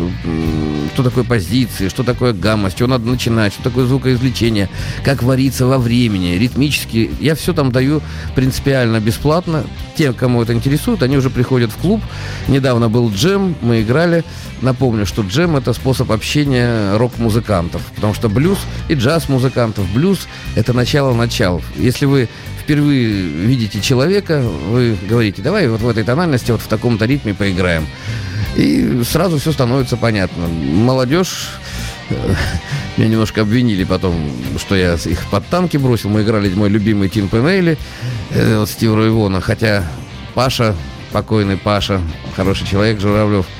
что 0.93 1.03
такое 1.03 1.25
позиции, 1.25 1.89
что 1.89 2.03
такое 2.03 2.35
гамма, 2.35 2.69
с 2.69 2.75
чего 2.75 2.89
надо 2.89 3.09
начинать, 3.09 3.55
что 3.55 3.63
такое 3.63 3.87
звукоизвлечение, 3.87 4.69
как 5.03 5.23
вариться 5.23 5.67
во 5.67 5.79
времени, 5.79 6.37
ритмически. 6.37 7.11
Я 7.19 7.35
все 7.35 7.55
там 7.55 7.73
даю 7.73 8.03
принципиально 8.35 9.01
бесплатно. 9.01 9.65
Те, 9.97 10.13
кому 10.13 10.43
это 10.43 10.53
интересует, 10.53 11.03
они 11.03 11.17
уже 11.17 11.31
приходят 11.31 11.73
в 11.73 11.77
клуб. 11.77 12.03
Недавно 12.47 12.91
был 12.91 13.11
джем, 13.11 13.55
мы 13.63 13.81
играли. 13.81 14.23
Напомню, 14.61 15.07
что 15.07 15.23
джем 15.23 15.57
это 15.57 15.73
способ 15.73 16.13
общения 16.13 16.97
рок-музыкантов, 16.97 17.38
потому 17.95 18.15
что 18.15 18.29
блюз 18.29 18.59
и 18.89 18.95
джаз-музыкантов. 18.95 19.91
Блюз 19.93 20.29
это 20.57 20.73
начало 20.73 21.15
начал. 21.15 21.63
Если 21.77 22.07
вы 22.07 22.29
впервые 22.61 23.07
видите 23.07 23.81
человека, 23.81 24.41
вы 24.41 24.97
говорите, 25.09 25.43
давай 25.43 25.69
вот 25.69 25.81
в 25.81 25.89
этой 25.89 26.05
тональности, 26.05 26.51
вот 26.51 26.61
в 26.61 26.67
таком-то 26.67 27.07
ритме 27.07 27.35
поиграем. 27.35 27.87
И 28.57 29.03
сразу 29.05 29.39
все 29.39 29.53
становится 29.53 29.97
понятно. 29.97 30.49
Молодежь 30.49 31.49
э, 32.11 32.35
меня 32.97 33.09
немножко 33.09 33.43
обвинили 33.43 33.85
потом, 33.85 34.15
что 34.59 34.75
я 34.75 34.95
их 34.95 35.25
под 35.31 35.47
танки 35.47 35.77
бросил. 35.77 36.11
Мы 36.11 36.23
играли 36.23 36.53
мой 36.55 36.69
любимый 36.69 37.09
Тим 37.09 37.29
Пенейли, 37.29 37.79
э, 38.31 38.59
вот 38.59 38.69
Стив 38.69 38.95
Ройвона. 38.95 39.41
Хотя 39.41 39.85
Паша, 40.35 40.75
покойный 41.13 41.57
Паша, 41.57 42.01
хороший 42.37 42.67
человек, 42.67 43.01
Журавлев– 43.01 43.47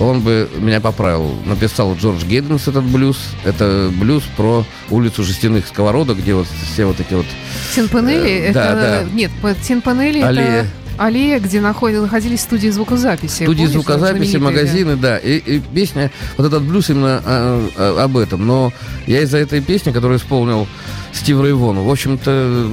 он 0.00 0.20
бы 0.20 0.48
меня 0.56 0.80
поправил. 0.80 1.34
Написал 1.44 1.94
Джордж 1.94 2.24
Гейденс 2.24 2.68
этот 2.68 2.84
блюз. 2.84 3.18
Это 3.44 3.90
блюз 3.98 4.24
про 4.36 4.64
улицу 4.90 5.22
жестяных 5.22 5.66
сковородок, 5.66 6.18
где 6.18 6.34
вот 6.34 6.46
все 6.72 6.84
вот 6.84 7.00
эти 7.00 7.14
вот... 7.14 7.26
Тинпанели? 7.74 8.30
Э, 8.30 8.46
это... 8.46 8.54
Да, 8.54 8.74
да. 8.74 9.02
Нет, 9.12 9.30
Тинпанели 9.62 10.20
это... 10.20 10.66
Аллея, 10.96 11.40
где 11.40 11.60
находили, 11.60 12.00
находились 12.00 12.40
студии 12.40 12.68
звукозаписи. 12.68 13.44
Студии 13.44 13.58
Помнишь, 13.58 13.72
звукозаписи, 13.72 14.36
магазины, 14.36 14.96
да. 14.96 15.18
И, 15.18 15.38
и 15.38 15.60
песня, 15.60 16.10
вот 16.36 16.46
этот 16.46 16.62
блюз 16.62 16.90
именно 16.90 17.20
а, 17.24 17.68
а, 17.76 18.04
об 18.04 18.16
этом. 18.16 18.46
Но 18.46 18.72
я 19.06 19.22
из-за 19.22 19.38
этой 19.38 19.60
песни, 19.60 19.92
которую 19.92 20.18
исполнил 20.18 20.66
Стив 21.12 21.42
Рейвон, 21.42 21.78
в 21.78 21.90
общем-то, 21.90 22.70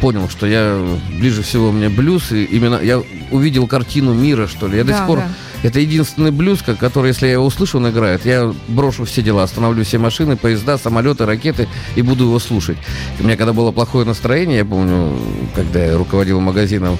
понял, 0.00 0.28
что 0.28 0.46
я 0.46 0.80
ближе 1.18 1.42
всего 1.42 1.70
мне 1.72 1.88
блюз. 1.88 2.32
И 2.32 2.44
именно 2.44 2.80
я 2.82 3.02
увидел 3.30 3.66
картину 3.66 4.14
мира, 4.14 4.46
что 4.46 4.66
ли. 4.66 4.78
Я 4.78 4.84
да, 4.84 4.92
до 4.92 4.98
сих 4.98 5.06
пор... 5.06 5.18
Да 5.18 5.28
это 5.62 5.80
единственный 5.80 6.30
блюз, 6.30 6.62
который, 6.62 7.08
если 7.08 7.26
я 7.26 7.34
его 7.34 7.44
услышу, 7.44 7.78
он 7.78 7.90
играет, 7.90 8.24
я 8.24 8.52
брошу 8.68 9.04
все 9.04 9.22
дела, 9.22 9.42
остановлю 9.42 9.84
все 9.84 9.98
машины, 9.98 10.36
поезда, 10.36 10.78
самолеты, 10.78 11.26
ракеты 11.26 11.68
и 11.96 12.02
буду 12.02 12.24
его 12.24 12.38
слушать. 12.38 12.78
У 13.18 13.24
меня 13.24 13.36
когда 13.36 13.52
было 13.52 13.70
плохое 13.70 14.06
настроение, 14.06 14.58
я 14.58 14.64
помню, 14.64 15.18
когда 15.54 15.84
я 15.84 15.98
руководил 15.98 16.40
магазином, 16.40 16.98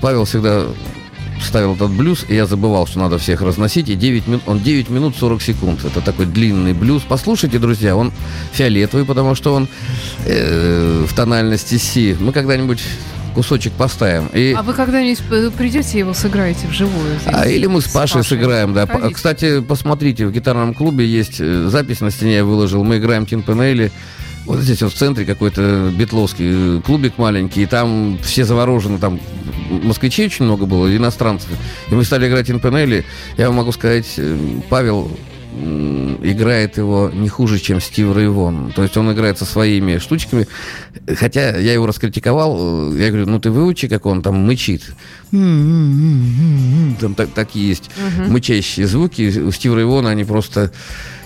Павел 0.00 0.24
всегда 0.24 0.66
ставил 1.40 1.74
этот 1.74 1.90
блюз, 1.90 2.24
и 2.28 2.34
я 2.34 2.46
забывал, 2.46 2.86
что 2.86 2.98
надо 2.98 3.18
всех 3.18 3.40
разносить, 3.42 3.88
и 3.88 3.94
9 3.94 4.26
минут, 4.26 4.42
он 4.46 4.60
9 4.60 4.90
минут 4.90 5.16
40 5.16 5.42
секунд. 5.42 5.84
Это 5.84 6.00
такой 6.00 6.26
длинный 6.26 6.72
блюз. 6.72 7.02
Послушайте, 7.08 7.58
друзья, 7.58 7.96
он 7.96 8.12
фиолетовый, 8.52 9.06
потому 9.06 9.34
что 9.34 9.54
он 9.54 9.68
э, 10.26 11.04
в 11.08 11.14
тональности 11.14 11.76
си. 11.76 12.16
Мы 12.18 12.32
когда-нибудь 12.32 12.80
кусочек 13.34 13.72
поставим. 13.74 14.26
И... 14.32 14.52
А 14.56 14.62
вы 14.62 14.72
когда-нибудь 14.72 15.54
придете 15.54 16.00
его 16.00 16.12
сыграете 16.12 16.66
вживую? 16.66 17.20
Здесь, 17.20 17.32
а, 17.32 17.46
или 17.46 17.66
мы 17.66 17.80
с 17.80 17.84
Пашей, 17.84 18.22
с 18.22 18.26
Пашей. 18.26 18.28
сыграем, 18.30 18.74
да. 18.74 18.86
Ходите. 18.86 19.14
Кстати, 19.14 19.60
посмотрите, 19.60 20.26
в 20.26 20.32
гитарном 20.32 20.74
клубе 20.74 21.06
есть 21.06 21.36
э, 21.38 21.68
запись 21.68 22.00
на 22.00 22.10
стене, 22.10 22.36
я 22.36 22.44
выложил. 22.44 22.82
Мы 22.82 22.98
играем 22.98 23.26
Тин 23.26 23.42
Пенелли. 23.42 23.92
Вот 24.48 24.60
здесь 24.60 24.80
вот 24.80 24.94
в 24.94 24.96
центре 24.96 25.26
какой-то 25.26 25.92
битловский 25.94 26.80
клубик 26.80 27.18
маленький, 27.18 27.64
и 27.64 27.66
там 27.66 28.18
все 28.22 28.46
заворожены, 28.46 28.98
там 28.98 29.20
москвичей 29.68 30.26
очень 30.26 30.46
много 30.46 30.64
было, 30.64 30.96
иностранцев. 30.96 31.50
И 31.90 31.94
мы 31.94 32.02
стали 32.02 32.28
играть 32.28 32.50
Инпенелли. 32.50 33.04
Я 33.36 33.48
вам 33.48 33.56
могу 33.56 33.72
сказать, 33.72 34.06
э, 34.16 34.38
Павел 34.70 35.10
играет 36.22 36.78
его 36.78 37.10
не 37.12 37.28
хуже, 37.28 37.58
чем 37.58 37.80
Стив 37.80 38.16
Рейвон. 38.16 38.72
То 38.74 38.82
есть 38.82 38.96
он 38.96 39.12
играет 39.12 39.36
со 39.38 39.44
своими 39.44 39.98
штучками. 39.98 40.46
Хотя 41.16 41.58
я 41.58 41.74
его 41.74 41.86
раскритиковал, 41.86 42.94
я 42.94 43.08
говорю, 43.08 43.26
ну 43.26 43.40
ты 43.40 43.50
выучи, 43.50 43.86
как 43.88 44.06
он 44.06 44.22
там 44.22 44.36
мычит. 44.46 44.82
Там 45.30 47.14
так, 47.16 47.30
такие 47.34 47.68
есть 47.68 47.90
мычащие 48.28 48.86
звуки. 48.86 49.40
У 49.40 49.52
Стива 49.52 49.76
Рейвона 49.76 50.10
они 50.10 50.24
просто 50.24 50.70
Э, 50.70 51.17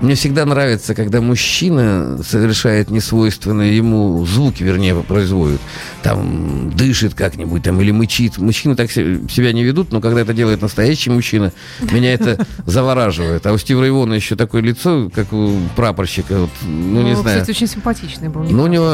мне 0.00 0.14
всегда 0.14 0.44
нравится, 0.44 0.94
когда 0.94 1.20
мужчина 1.20 2.18
совершает 2.22 2.90
несвойственные 2.90 3.76
ему 3.76 4.24
звуки, 4.26 4.62
вернее, 4.62 4.94
производит. 4.96 5.60
Там 6.02 6.70
дышит 6.70 7.14
как-нибудь, 7.14 7.62
там, 7.62 7.80
или 7.80 7.90
мычит. 7.90 8.38
Мужчины 8.38 8.76
так 8.76 8.90
себя 8.90 9.52
не 9.52 9.64
ведут, 9.64 9.92
но 9.92 10.00
когда 10.00 10.20
это 10.20 10.34
делает 10.34 10.62
настоящий 10.62 11.10
мужчина, 11.10 11.52
меня 11.80 12.12
это 12.12 12.46
завораживает. 12.66 13.46
А 13.46 13.52
у 13.52 13.58
Стива 13.58 13.82
Рейвона 13.84 14.14
еще 14.14 14.36
такое 14.36 14.62
лицо, 14.62 15.10
как 15.14 15.32
у 15.32 15.52
прапорщика. 15.74 16.38
Вот, 16.38 16.50
ну, 16.62 17.02
не 17.02 17.12
Ну, 17.12 17.22
знаю. 17.22 17.40
Кстати, 17.40 17.56
очень 17.56 17.66
симпатичный 17.66 18.28
был. 18.28 18.44
Ну, 18.44 18.62
у 18.64 18.66
него... 18.68 18.86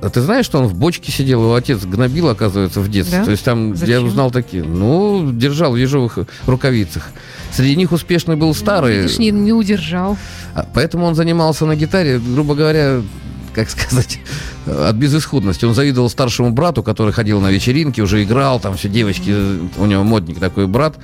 А 0.00 0.10
ты 0.10 0.20
знаешь, 0.20 0.46
что 0.46 0.58
он 0.58 0.66
в 0.66 0.74
бочке 0.74 1.12
сидел? 1.12 1.42
Его 1.42 1.54
отец 1.54 1.84
гнобил, 1.84 2.28
оказывается, 2.28 2.80
в 2.80 2.88
детстве. 2.90 3.18
Да? 3.18 3.24
То 3.24 3.30
есть 3.30 3.44
там 3.44 3.70
я 3.72 3.76
Зачем? 3.76 4.04
узнал 4.06 4.30
такие. 4.30 4.64
Ну, 4.64 5.30
держал 5.32 5.72
в 5.72 5.76
ежовых 5.76 6.18
рукавицах. 6.46 7.08
Среди 7.52 7.76
них 7.76 7.92
успешный 7.92 8.36
был 8.36 8.54
старый. 8.54 9.02
Видишь, 9.02 9.18
не, 9.18 9.30
не 9.46 9.52
удержал. 9.52 10.18
А 10.54 10.66
Поэтому 10.74 11.06
он 11.06 11.14
занимался 11.14 11.64
на 11.64 11.76
гитаре, 11.76 12.18
грубо 12.18 12.54
говоря, 12.54 13.00
как 13.54 13.70
сказать, 13.70 14.20
от 14.66 14.94
безысходности. 14.96 15.64
Он 15.64 15.74
завидовал 15.74 16.10
старшему 16.10 16.50
брату, 16.50 16.82
который 16.82 17.12
ходил 17.12 17.40
на 17.40 17.50
вечеринки, 17.50 18.02
уже 18.02 18.22
играл, 18.22 18.60
там 18.60 18.76
все 18.76 18.88
девочки, 18.88 19.34
у 19.78 19.86
него 19.86 20.04
модник 20.04 20.38
такой 20.38 20.66
брат, 20.66 20.98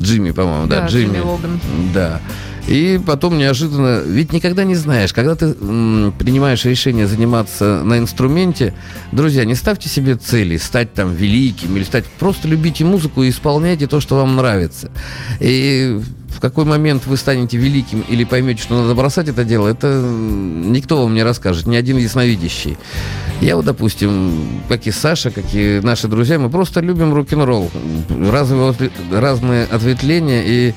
Джимми, 0.00 0.32
по-моему, 0.32 0.66
да, 0.66 0.80
Да, 0.82 0.86
Джимми 0.88 1.18
Логан. 1.18 1.60
Да. 1.94 2.20
И 2.66 3.00
потом 3.04 3.38
неожиданно, 3.38 4.02
ведь 4.04 4.32
никогда 4.32 4.62
не 4.62 4.74
знаешь, 4.74 5.14
когда 5.14 5.34
ты 5.34 5.46
м, 5.58 6.12
принимаешь 6.18 6.66
решение 6.66 7.06
заниматься 7.06 7.82
на 7.82 7.98
инструменте, 7.98 8.74
друзья, 9.10 9.46
не 9.46 9.54
ставьте 9.54 9.88
себе 9.88 10.16
цели 10.16 10.58
стать 10.58 10.92
там 10.92 11.14
великим 11.14 11.76
или 11.76 11.84
стать, 11.84 12.04
просто 12.18 12.46
любите 12.46 12.84
музыку 12.84 13.22
и 13.22 13.30
исполняйте 13.30 13.86
то, 13.86 14.00
что 14.00 14.16
вам 14.16 14.36
нравится. 14.36 14.90
И 15.40 15.98
в 16.28 16.40
какой 16.40 16.64
момент 16.64 17.06
вы 17.06 17.16
станете 17.16 17.56
великим 17.56 18.02
или 18.02 18.24
поймете, 18.24 18.62
что 18.62 18.80
надо 18.80 18.94
бросать 18.94 19.28
это 19.28 19.44
дело, 19.44 19.68
это 19.68 20.00
никто 20.02 21.02
вам 21.02 21.14
не 21.14 21.22
расскажет, 21.22 21.66
ни 21.66 21.76
один 21.76 21.96
ясновидящий. 21.96 22.76
Я 23.40 23.56
вот, 23.56 23.64
допустим, 23.64 24.62
как 24.68 24.86
и 24.86 24.90
Саша, 24.90 25.30
как 25.30 25.44
и 25.52 25.80
наши 25.82 26.08
друзья, 26.08 26.38
мы 26.38 26.50
просто 26.50 26.80
любим 26.80 27.14
рок-н-ролл. 27.14 27.70
Разные, 28.08 28.74
разные 29.10 29.64
ответвления 29.64 30.42
и 30.44 30.74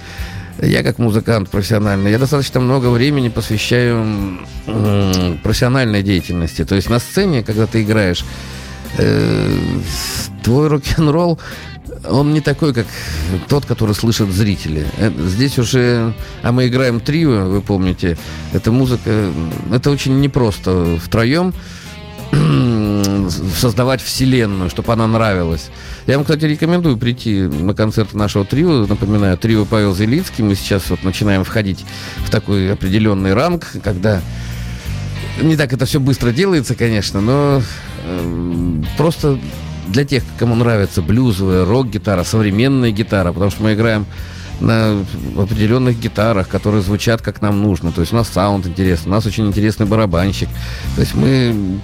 я 0.61 0.83
как 0.83 0.99
музыкант 0.99 1.49
профессиональный, 1.49 2.11
я 2.11 2.19
достаточно 2.19 2.59
много 2.59 2.87
времени 2.87 3.29
посвящаю 3.29 4.39
профессиональной 5.43 6.03
деятельности. 6.03 6.65
То 6.65 6.75
есть 6.75 6.89
на 6.89 6.99
сцене, 6.99 7.43
когда 7.43 7.65
ты 7.65 7.81
играешь, 7.81 8.23
э, 8.97 9.57
твой 10.43 10.67
рок-н-ролл, 10.67 11.39
он 12.09 12.33
не 12.33 12.41
такой, 12.41 12.73
как 12.73 12.85
тот, 13.47 13.65
который 13.65 13.95
слышат 13.95 14.29
зрители. 14.29 14.85
Э, 14.97 15.11
Здесь 15.27 15.57
уже... 15.59 16.13
А 16.41 16.51
мы 16.51 16.67
играем 16.67 16.99
трио, 16.99 17.47
вы 17.49 17.61
помните. 17.61 18.17
Это 18.53 18.71
музыка... 18.71 19.31
Это 19.71 19.91
очень 19.91 20.19
непросто 20.19 20.97
втроем 21.03 21.53
создавать 23.57 24.01
вселенную, 24.01 24.69
чтобы 24.69 24.93
она 24.93 25.07
нравилась. 25.07 25.69
Я 26.07 26.15
вам, 26.15 26.23
кстати, 26.23 26.45
рекомендую 26.45 26.97
прийти 26.97 27.41
на 27.41 27.73
концерт 27.73 28.13
нашего 28.13 28.45
трио. 28.45 28.85
Напоминаю, 28.87 29.37
трио 29.37 29.65
Павел 29.65 29.95
Зелицкий. 29.95 30.43
Мы 30.43 30.55
сейчас 30.55 30.89
вот 30.89 31.03
начинаем 31.03 31.43
входить 31.43 31.85
в 32.17 32.29
такой 32.29 32.71
определенный 32.73 33.33
ранг, 33.33 33.67
когда 33.83 34.21
не 35.41 35.55
так 35.55 35.73
это 35.73 35.85
все 35.85 35.99
быстро 35.99 36.31
делается, 36.31 36.75
конечно, 36.75 37.21
но 37.21 37.61
э, 38.03 38.81
просто 38.97 39.39
для 39.91 40.05
тех, 40.05 40.23
кому 40.39 40.55
нравится 40.55 41.01
блюзовая, 41.01 41.65
рок-гитара, 41.65 42.23
современная 42.23 42.91
гитара, 42.91 43.31
потому 43.31 43.51
что 43.51 43.63
мы 43.63 43.73
играем 43.73 44.05
на 44.59 45.03
определенных 45.37 45.99
гитарах, 45.99 46.47
которые 46.47 46.81
звучат 46.81 47.21
как 47.21 47.41
нам 47.41 47.61
нужно. 47.61 47.91
То 47.91 48.01
есть 48.01 48.13
у 48.13 48.15
нас 48.15 48.29
саунд 48.29 48.67
интересный, 48.67 49.09
у 49.09 49.15
нас 49.15 49.25
очень 49.25 49.47
интересный 49.47 49.85
барабанщик. 49.85 50.49
То 50.95 51.01
есть 51.01 51.15
мы 51.15 51.79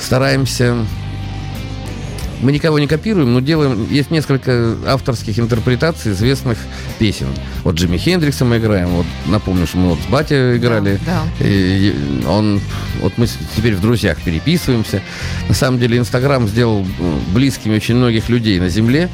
стараемся... 0.00 0.76
Мы 2.40 2.52
никого 2.52 2.78
не 2.78 2.86
копируем, 2.86 3.34
но 3.34 3.40
делаем... 3.40 3.88
Есть 3.90 4.10
несколько 4.10 4.76
авторских 4.86 5.38
интерпретаций 5.38 6.12
известных 6.12 6.58
песен. 6.98 7.28
Вот 7.64 7.74
Джимми 7.74 7.96
Хендрикса 7.96 8.44
мы 8.44 8.58
играем. 8.58 8.88
Вот 8.88 9.06
напомню, 9.26 9.66
что 9.66 9.78
мы 9.78 9.90
вот 9.90 9.98
с 10.00 10.06
Батя 10.06 10.56
играли. 10.56 11.00
Да, 11.04 11.24
И 11.40 11.94
он, 12.28 12.60
вот 13.00 13.12
мы 13.16 13.26
теперь 13.56 13.74
в 13.74 13.80
друзьях 13.80 14.20
переписываемся. 14.22 15.02
На 15.48 15.54
самом 15.54 15.80
деле 15.80 15.98
Инстаграм 15.98 16.46
сделал 16.46 16.86
ну, 16.98 17.20
близкими 17.34 17.76
очень 17.76 17.96
многих 17.96 18.28
людей 18.28 18.60
на 18.60 18.68
Земле. 18.68 19.08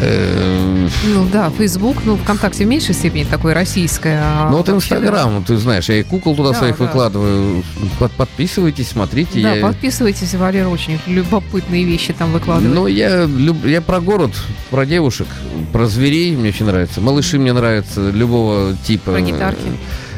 Э, 0.00 0.88
Ну 1.06 1.26
да, 1.32 1.50
Facebook, 1.50 1.98
ну 2.04 2.16
ВКонтакте 2.16 2.64
в 2.64 2.68
меньшей 2.68 2.94
степени 2.94 3.24
такое 3.24 3.54
российское. 3.54 4.20
а 4.22 4.50
Ну 4.50 4.58
вот 4.58 4.66
да. 4.66 4.72
Инстаграм, 4.72 5.44
ты 5.44 5.56
знаешь, 5.56 5.88
я 5.88 5.96
и 6.00 6.02
кукол 6.02 6.34
туда 6.36 6.50
Да, 6.50 6.58
своих 6.58 6.78
да. 6.78 6.84
выкладываю. 6.84 7.62
Под- 7.98 8.12
подписывайтесь, 8.12 8.88
смотрите. 8.88 9.40
Да, 9.40 9.54
я... 9.54 9.62
подписывайтесь, 9.62 10.34
Валера 10.34 10.68
очень 10.68 10.98
любопытные 11.06 11.84
вещи 11.84 12.12
там 12.12 12.32
выкладывает. 12.32 12.74
Ну, 12.74 12.86
я, 12.86 13.24
люб- 13.24 13.64
я 13.66 13.80
про 13.80 14.00
город, 14.00 14.32
про 14.70 14.84
девушек, 14.84 15.28
про 15.72 15.86
зверей 15.86 16.34
мне 16.36 16.48
очень 16.50 16.66
нравится. 16.66 17.00
Малыши 17.00 17.38
мне 17.38 17.52
нравятся 17.52 18.10
любого 18.10 18.76
типа. 18.86 19.12
Про 19.12 19.20
гитарки. 19.20 19.60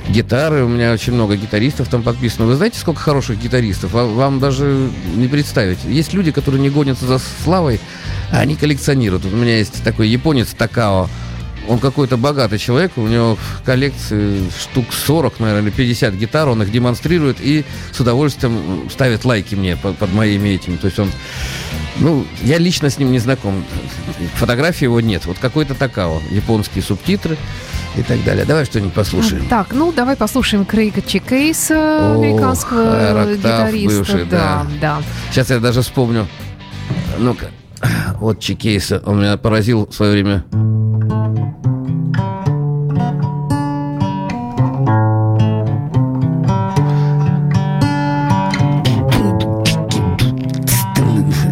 Гитары, 0.09 0.65
у 0.65 0.69
меня 0.69 0.93
очень 0.93 1.15
много 1.15 1.37
гитаристов 1.37 1.89
там 1.89 2.03
подписано. 2.03 2.47
Вы 2.47 2.55
знаете, 2.55 2.79
сколько 2.79 3.01
хороших 3.01 3.39
гитаристов? 3.43 3.93
Ва- 3.93 4.07
Вам 4.07 4.39
даже 4.39 4.89
не 5.17 5.27
представить. 5.27 5.79
Есть 5.85 6.13
люди, 6.15 6.31
которые 6.31 6.61
не 6.63 6.71
гонятся 6.71 7.07
за 7.07 7.19
славой, 7.43 7.81
а 8.31 8.39
они 8.39 8.55
коллекционируют. 8.55 9.25
Вот 9.25 9.33
у 9.35 9.37
меня 9.37 9.59
есть 9.59 9.83
такой 9.83 10.09
японец 10.09 10.49
Такао. 10.57 11.09
Он 11.69 11.81
какой-то 11.81 12.17
богатый 12.17 12.59
человек, 12.61 12.93
у 12.95 13.09
него 13.09 13.35
в 13.35 13.63
коллекции 13.65 14.41
штук 14.57 14.85
40, 14.93 15.41
наверное, 15.41 15.63
или 15.63 15.71
50 15.71 16.15
гитар, 16.15 16.49
он 16.49 16.63
их 16.63 16.71
демонстрирует 16.71 17.39
и 17.41 17.65
с 17.91 17.99
удовольствием 17.99 18.89
ставит 18.89 19.25
лайки 19.25 19.57
мне 19.57 19.77
под 19.77 20.13
моими 20.13 20.51
этими. 20.51 20.77
То 20.77 20.85
есть 20.87 21.01
он, 21.01 21.11
ну, 21.99 22.25
я 22.43 22.59
лично 22.59 22.89
с 22.89 22.99
ним 22.99 23.11
не 23.11 23.19
знаком. 23.19 23.65
Фотографии 24.37 24.85
его 24.85 25.01
нет. 25.01 25.27
Вот 25.27 25.39
какой-то 25.41 25.75
Такао, 25.75 26.23
японские 26.31 26.85
субтитры 26.85 27.37
и 27.97 28.03
так 28.03 28.23
далее. 28.25 28.45
Давай 28.45 28.65
что-нибудь 28.65 28.93
послушаем. 28.93 29.47
Так, 29.49 29.73
ну 29.73 29.93
давай 29.93 30.17
послушаем 30.17 30.65
Крейга 30.65 31.01
Чекейса, 31.03 32.15
Ох, 32.15 32.17
американского 32.25 32.97
Аэроктав 32.97 33.39
гитариста. 33.73 33.99
бывший, 33.99 34.25
да, 34.25 34.67
да. 34.81 34.99
Сейчас 35.31 35.51
я 35.51 35.59
даже 35.59 35.83
вспомню. 35.83 36.27
Ну-ка. 37.19 37.47
Вот 38.21 38.41
Чикейса. 38.41 39.03
Он 39.05 39.21
меня 39.21 39.37
поразил 39.37 39.87
в 39.87 39.95
свое 39.95 40.13
время. 40.13 40.45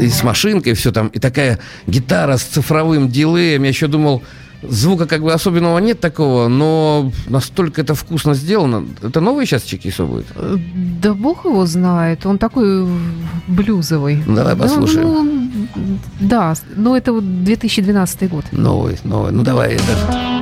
И 0.00 0.08
с 0.08 0.22
машинкой 0.22 0.74
все 0.74 0.92
там. 0.92 1.08
И 1.08 1.18
такая 1.18 1.58
гитара 1.86 2.36
с 2.36 2.42
цифровым 2.42 3.08
дилеем. 3.08 3.62
Я 3.62 3.68
еще 3.68 3.86
думал, 3.86 4.22
звука 4.68 5.06
как 5.06 5.22
бы 5.22 5.32
особенного 5.32 5.78
нет 5.78 6.00
такого, 6.00 6.48
но 6.48 7.10
настолько 7.28 7.80
это 7.82 7.94
вкусно 7.94 8.34
сделано. 8.34 8.84
Это 9.02 9.20
новый 9.20 9.46
сейчас 9.46 9.62
Чикейсо 9.62 10.04
будет? 10.04 10.26
Э, 10.36 10.56
Да 11.02 11.14
бог 11.14 11.44
его 11.44 11.66
знает, 11.66 12.26
он 12.26 12.38
такой 12.38 12.86
блюзовый. 13.48 14.22
Ну, 14.26 14.34
давай 14.36 14.54
Да, 14.56 14.62
послушаем. 14.62 15.08
ну, 15.08 15.98
да, 16.20 16.54
но 16.76 16.96
это 16.96 17.12
вот 17.12 17.44
2012 17.44 18.28
год. 18.30 18.44
Новый, 18.52 18.98
новый. 19.04 19.32
Ну 19.32 19.42
давай. 19.42 19.74
это- 19.74 20.33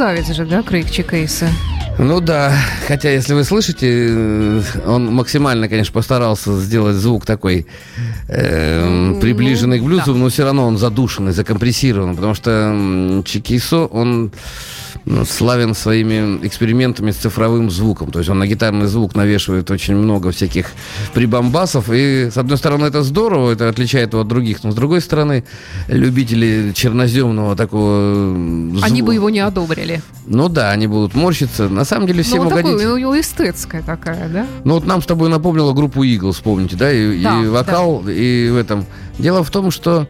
красавец 0.00 0.34
же, 0.34 0.46
да, 0.46 0.62
Крейг 0.62 0.90
Чикейса? 0.90 1.50
Ну 1.98 2.22
да, 2.22 2.54
хотя 2.88 3.10
если 3.10 3.34
вы 3.34 3.44
слышите, 3.44 4.06
э, 4.08 4.62
он 4.86 5.12
максимально, 5.12 5.68
конечно, 5.68 5.92
постарался 5.92 6.58
сделать 6.58 6.96
звук 6.96 7.26
такой 7.26 7.66
э, 8.26 9.18
приближенный 9.20 9.78
к 9.78 9.82
блюзу, 9.82 10.14
да. 10.14 10.18
но 10.18 10.30
все 10.30 10.44
равно 10.44 10.66
он 10.66 10.78
задушенный, 10.78 11.32
закомпрессирован, 11.32 12.16
потому 12.16 12.32
что 12.32 13.22
Чикисо, 13.26 13.84
он 13.84 14.32
славен 15.28 15.74
своими 15.74 16.44
экспериментами 16.46 17.10
с 17.10 17.16
цифровым 17.16 17.70
звуком. 17.70 18.10
То 18.10 18.18
есть 18.18 18.30
он 18.30 18.38
на 18.38 18.46
гитарный 18.46 18.86
звук 18.86 19.14
навешивает 19.14 19.70
очень 19.70 19.94
много 19.96 20.30
всяких 20.30 20.66
прибамбасов. 21.14 21.90
И, 21.90 22.28
с 22.30 22.36
одной 22.36 22.58
стороны, 22.58 22.86
это 22.86 23.02
здорово, 23.02 23.52
это 23.52 23.68
отличает 23.68 24.12
его 24.12 24.22
от 24.22 24.28
других. 24.28 24.62
Но, 24.64 24.72
с 24.72 24.74
другой 24.74 25.00
стороны, 25.00 25.44
любители 25.88 26.72
черноземного 26.74 27.56
такого 27.56 27.96
м, 28.34 28.78
Они 28.82 29.00
зву- 29.00 29.06
бы 29.06 29.14
его 29.14 29.30
не 29.30 29.40
одобрили. 29.40 30.02
Ну 30.26 30.48
да, 30.48 30.70
они 30.70 30.86
будут 30.86 31.14
морщиться. 31.14 31.68
На 31.68 31.84
самом 31.84 32.06
деле 32.06 32.22
всем 32.22 32.38
ну, 32.38 32.44
вот 32.44 32.52
угодить... 32.52 32.78
такой, 32.78 32.92
у 32.92 32.98
него 32.98 33.20
эстетская 33.20 33.82
такая, 33.82 34.28
да? 34.28 34.46
Ну 34.64 34.74
вот 34.74 34.86
нам 34.86 35.02
с 35.02 35.06
тобой 35.06 35.28
напомнила 35.28 35.72
группу 35.72 36.04
Eagles, 36.04 36.36
помните, 36.42 36.76
да? 36.76 36.92
И, 36.92 37.22
Да, 37.22 37.42
и 37.42 37.46
вокал, 37.46 38.04
и 38.06 38.50
в 38.50 38.56
этом. 38.56 38.86
Дело 39.18 39.42
в 39.44 39.50
том, 39.50 39.70
что 39.70 40.06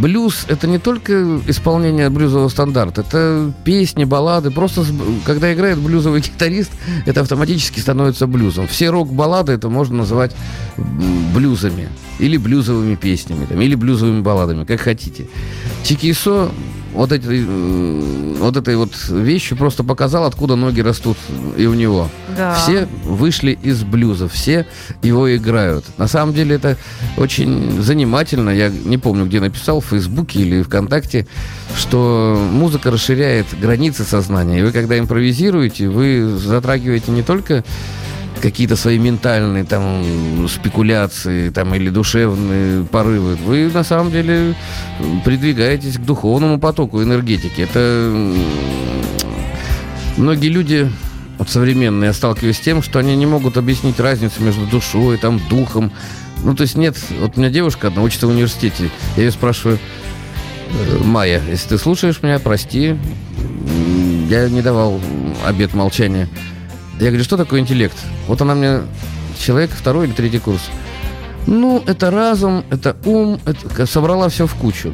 блюз 0.00 0.46
это 0.48 0.66
не 0.66 0.78
только 0.78 1.40
исполнение 1.46 2.10
блюзового 2.10 2.48
стандарта, 2.48 3.02
это 3.02 3.52
песни, 3.64 4.04
баллады. 4.04 4.50
Просто 4.50 4.84
когда 5.24 5.52
играет 5.52 5.78
блюзовый 5.78 6.20
гитарист, 6.22 6.72
это 7.06 7.20
автоматически 7.20 7.80
становится 7.80 8.26
блюзом. 8.26 8.66
Все 8.66 8.90
рок-баллады 8.90 9.52
это 9.52 9.68
можно 9.68 9.98
называть 9.98 10.34
блюзами 10.76 11.88
или 12.18 12.36
блюзовыми 12.36 12.96
песнями, 12.96 13.46
там, 13.46 13.60
или 13.60 13.74
блюзовыми 13.74 14.20
балладами, 14.20 14.64
как 14.64 14.80
хотите. 14.80 15.28
Чикисо 15.84 16.50
вот, 16.98 17.12
этой, 17.12 17.44
э, 17.46 18.34
вот 18.40 18.56
этой 18.56 18.74
вот 18.74 18.90
вещью 19.08 19.56
просто 19.56 19.84
показал, 19.84 20.24
откуда 20.24 20.56
ноги 20.56 20.80
растут 20.80 21.16
и 21.56 21.64
у 21.66 21.74
него. 21.74 22.08
Да. 22.36 22.56
Все 22.56 22.88
вышли 23.04 23.56
из 23.62 23.84
блюза, 23.84 24.28
все 24.28 24.66
его 25.00 25.34
играют. 25.36 25.84
На 25.96 26.08
самом 26.08 26.34
деле 26.34 26.56
это 26.56 26.76
очень 27.16 27.80
занимательно. 27.80 28.50
Я 28.50 28.68
не 28.68 28.98
помню, 28.98 29.26
где 29.26 29.38
написал, 29.38 29.80
в 29.80 29.86
Фейсбуке 29.86 30.40
или 30.40 30.60
ВКонтакте, 30.62 31.28
что 31.76 32.36
музыка 32.50 32.90
расширяет 32.90 33.46
границы 33.60 34.02
сознания. 34.02 34.58
И 34.58 34.62
вы, 34.62 34.72
когда 34.72 34.98
импровизируете, 34.98 35.88
вы 35.88 36.36
затрагиваете 36.36 37.12
не 37.12 37.22
только 37.22 37.62
какие-то 38.38 38.76
свои 38.76 38.98
ментальные 38.98 39.64
там 39.64 40.48
спекуляции 40.48 41.50
там 41.50 41.74
или 41.74 41.90
душевные 41.90 42.84
порывы. 42.84 43.36
Вы 43.36 43.70
на 43.72 43.84
самом 43.84 44.10
деле 44.10 44.54
придвигаетесь 45.24 45.98
к 45.98 46.00
духовному 46.00 46.58
потоку 46.58 47.02
энергетики. 47.02 47.60
Это 47.60 48.34
многие 50.16 50.48
люди 50.48 50.90
вот 51.38 51.48
современные, 51.48 52.08
я 52.08 52.12
сталкиваюсь 52.12 52.56
с 52.56 52.60
тем, 52.60 52.82
что 52.82 52.98
они 52.98 53.14
не 53.16 53.26
могут 53.26 53.56
объяснить 53.56 54.00
разницу 54.00 54.42
между 54.42 54.66
душой, 54.66 55.18
там, 55.18 55.40
духом. 55.48 55.92
Ну, 56.42 56.54
то 56.54 56.62
есть 56.62 56.76
нет, 56.76 56.96
вот 57.20 57.36
у 57.36 57.40
меня 57.40 57.50
девушка 57.50 57.88
одна 57.88 58.02
учится 58.02 58.26
в 58.26 58.30
университете, 58.30 58.90
я 59.16 59.24
ее 59.24 59.30
спрашиваю, 59.30 59.78
«Э, 60.70 60.98
Майя, 61.04 61.40
если 61.48 61.70
ты 61.70 61.78
слушаешь 61.78 62.22
меня, 62.22 62.38
прости, 62.40 62.96
я 64.28 64.48
не 64.48 64.62
давал 64.62 65.00
обед 65.46 65.74
молчания. 65.74 66.28
Я 67.00 67.08
говорю, 67.08 67.24
что 67.24 67.36
такое 67.36 67.60
интеллект? 67.60 67.96
Вот 68.26 68.40
она 68.40 68.54
мне, 68.54 68.80
человек 69.38 69.70
второй 69.70 70.06
или 70.06 70.12
третий 70.12 70.38
курс. 70.38 70.62
Ну, 71.46 71.82
это 71.86 72.10
разум, 72.10 72.64
это 72.70 72.96
ум, 73.04 73.40
это 73.46 73.86
собрала 73.86 74.28
все 74.28 74.46
в 74.46 74.54
кучу. 74.54 74.92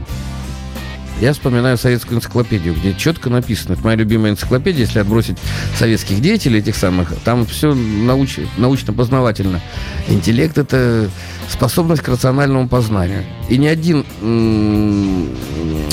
Я 1.20 1.32
вспоминаю 1.32 1.78
советскую 1.78 2.18
энциклопедию, 2.18 2.74
где 2.74 2.92
четко 2.92 3.30
написано, 3.30 3.74
это 3.74 3.82
моя 3.84 3.96
любимая 3.96 4.32
энциклопедия, 4.32 4.82
если 4.82 4.98
отбросить 4.98 5.38
советских 5.78 6.20
деятелей 6.20 6.58
этих 6.58 6.76
самых, 6.76 7.14
там 7.24 7.46
все 7.46 7.72
науч- 7.72 8.46
научно-познавательно. 8.56 9.60
Интеллект– 10.08 10.58
это 10.58 11.08
способность 11.48 12.02
к 12.02 12.08
рациональному 12.08 12.68
познанию. 12.68 13.24
И 13.48 13.56
ни 13.58 13.66
один 13.66 14.04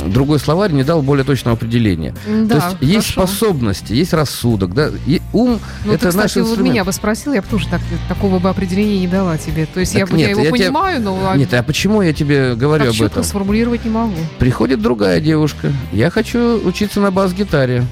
другой 0.08 0.40
словарь 0.40 0.72
не 0.72 0.84
дал 0.84 1.02
более 1.02 1.24
точного 1.24 1.56
определения. 1.58 2.14
Да, 2.28 2.60
То 2.60 2.78
есть 2.82 2.94
есть 2.94 3.14
хорошо. 3.16 3.34
способности, 3.34 3.94
есть 3.94 4.14
рассудок, 4.14 4.74
да, 4.74 4.90
и 5.06 5.22
ум 5.34 5.60
Ну, 5.86 5.94
это 5.94 6.12
ты, 6.12 6.18
наш 6.18 6.28
кстати, 6.28 6.40
вот 6.40 6.50
инструмент. 6.50 6.74
меня 6.74 6.84
бы 6.84 6.92
спросил, 6.92 7.34
я 7.34 7.42
бы 7.42 7.48
тоже 7.48 7.68
так, 7.68 7.82
такого 8.10 8.40
бы 8.40 8.50
определения 8.50 9.00
не 9.00 9.08
дала 9.08 9.38
тебе. 9.38 9.66
То 9.66 9.80
есть 9.80 9.94
я, 9.94 10.02
Так 10.06 10.12
я 10.12 10.18
нет, 10.18 10.30
его 10.32 10.42
я 10.44 10.52
понимаю, 10.52 11.02
но 11.02 11.20
а 11.30 11.38
Нет, 11.38 11.54
а 11.54 11.64
почему 11.64 12.02
я 12.02 12.14
тебе 12.14 12.56
говорю 12.56 12.86
так 12.92 12.96
об 12.96 13.02
этом? 13.08 13.24
сформулировать 13.24 13.86
не 13.86 13.92
могу. 13.92 14.16
Приходит 14.40 14.82
другая 14.82 15.20
девушка. 15.20 15.72
Я 15.92 16.10
хочу 16.10 16.60
учиться 16.66 17.00
на 17.00 17.12
бас-гитаре. 17.12 17.84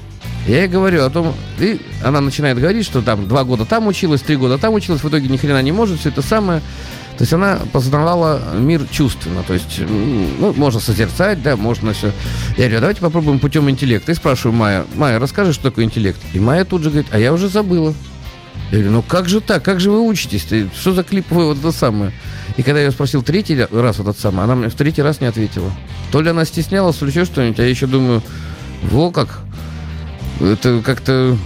Я 0.46 0.60
ей 0.62 0.68
говорю 0.68 1.04
о 1.04 1.10
том, 1.10 1.34
и 1.58 1.80
она 2.02 2.20
начинает 2.20 2.58
говорить, 2.58 2.86
что 2.86 3.02
там 3.02 3.28
два 3.28 3.44
года 3.44 3.66
там 3.66 3.86
училась, 3.86 4.22
три 4.22 4.36
года 4.36 4.56
там 4.56 4.72
училась, 4.72 5.02
в 5.02 5.08
итоге 5.08 5.28
ни 5.28 5.36
хрена 5.36 5.60
не 5.62 5.70
может, 5.70 6.00
все 6.00 6.08
это 6.08 6.22
самое. 6.22 6.62
То 7.20 7.24
есть 7.24 7.34
она 7.34 7.58
познавала 7.70 8.40
мир 8.54 8.80
чувственно, 8.90 9.42
то 9.42 9.52
есть, 9.52 9.78
ну, 9.78 10.54
можно 10.54 10.80
созерцать, 10.80 11.42
да, 11.42 11.54
можно 11.54 11.92
все. 11.92 12.12
Я 12.56 12.64
говорю, 12.64 12.78
«А 12.78 12.80
давайте 12.80 13.00
попробуем 13.02 13.38
путем 13.38 13.68
интеллекта. 13.68 14.12
И 14.12 14.14
спрашиваю 14.14 14.56
Майя, 14.56 14.86
Майя, 14.94 15.18
расскажи, 15.18 15.52
что 15.52 15.64
такое 15.64 15.84
интеллект? 15.84 16.18
И 16.32 16.40
Майя 16.40 16.64
тут 16.64 16.82
же 16.82 16.88
говорит, 16.88 17.08
а 17.10 17.18
я 17.18 17.34
уже 17.34 17.50
забыла. 17.50 17.92
Я 18.70 18.78
говорю, 18.78 18.92
ну 18.92 19.02
как 19.02 19.28
же 19.28 19.42
так? 19.42 19.62
Как 19.62 19.80
же 19.80 19.90
вы 19.90 20.00
учитесь? 20.00 20.46
-то? 20.50 20.70
Что 20.74 20.94
за 20.94 21.04
клип 21.04 21.30
вы 21.30 21.44
вот 21.44 21.58
это 21.58 21.72
самое? 21.72 22.14
И 22.56 22.62
когда 22.62 22.80
я 22.80 22.86
ее 22.86 22.90
спросил 22.90 23.22
третий 23.22 23.66
раз 23.70 23.98
вот 23.98 24.08
этот 24.08 24.18
самый, 24.18 24.42
она 24.42 24.54
мне 24.54 24.70
в 24.70 24.74
третий 24.74 25.02
раз 25.02 25.20
не 25.20 25.26
ответила. 25.26 25.70
То 26.12 26.22
ли 26.22 26.30
она 26.30 26.46
стеснялась, 26.46 26.96
то 26.96 27.04
ли 27.04 27.10
еще 27.10 27.26
что-нибудь, 27.26 27.60
а 27.60 27.64
я 27.64 27.68
еще 27.68 27.86
думаю, 27.86 28.22
во 28.80 29.10
как. 29.10 29.40
Это 30.40 30.80
как-то... 30.80 31.36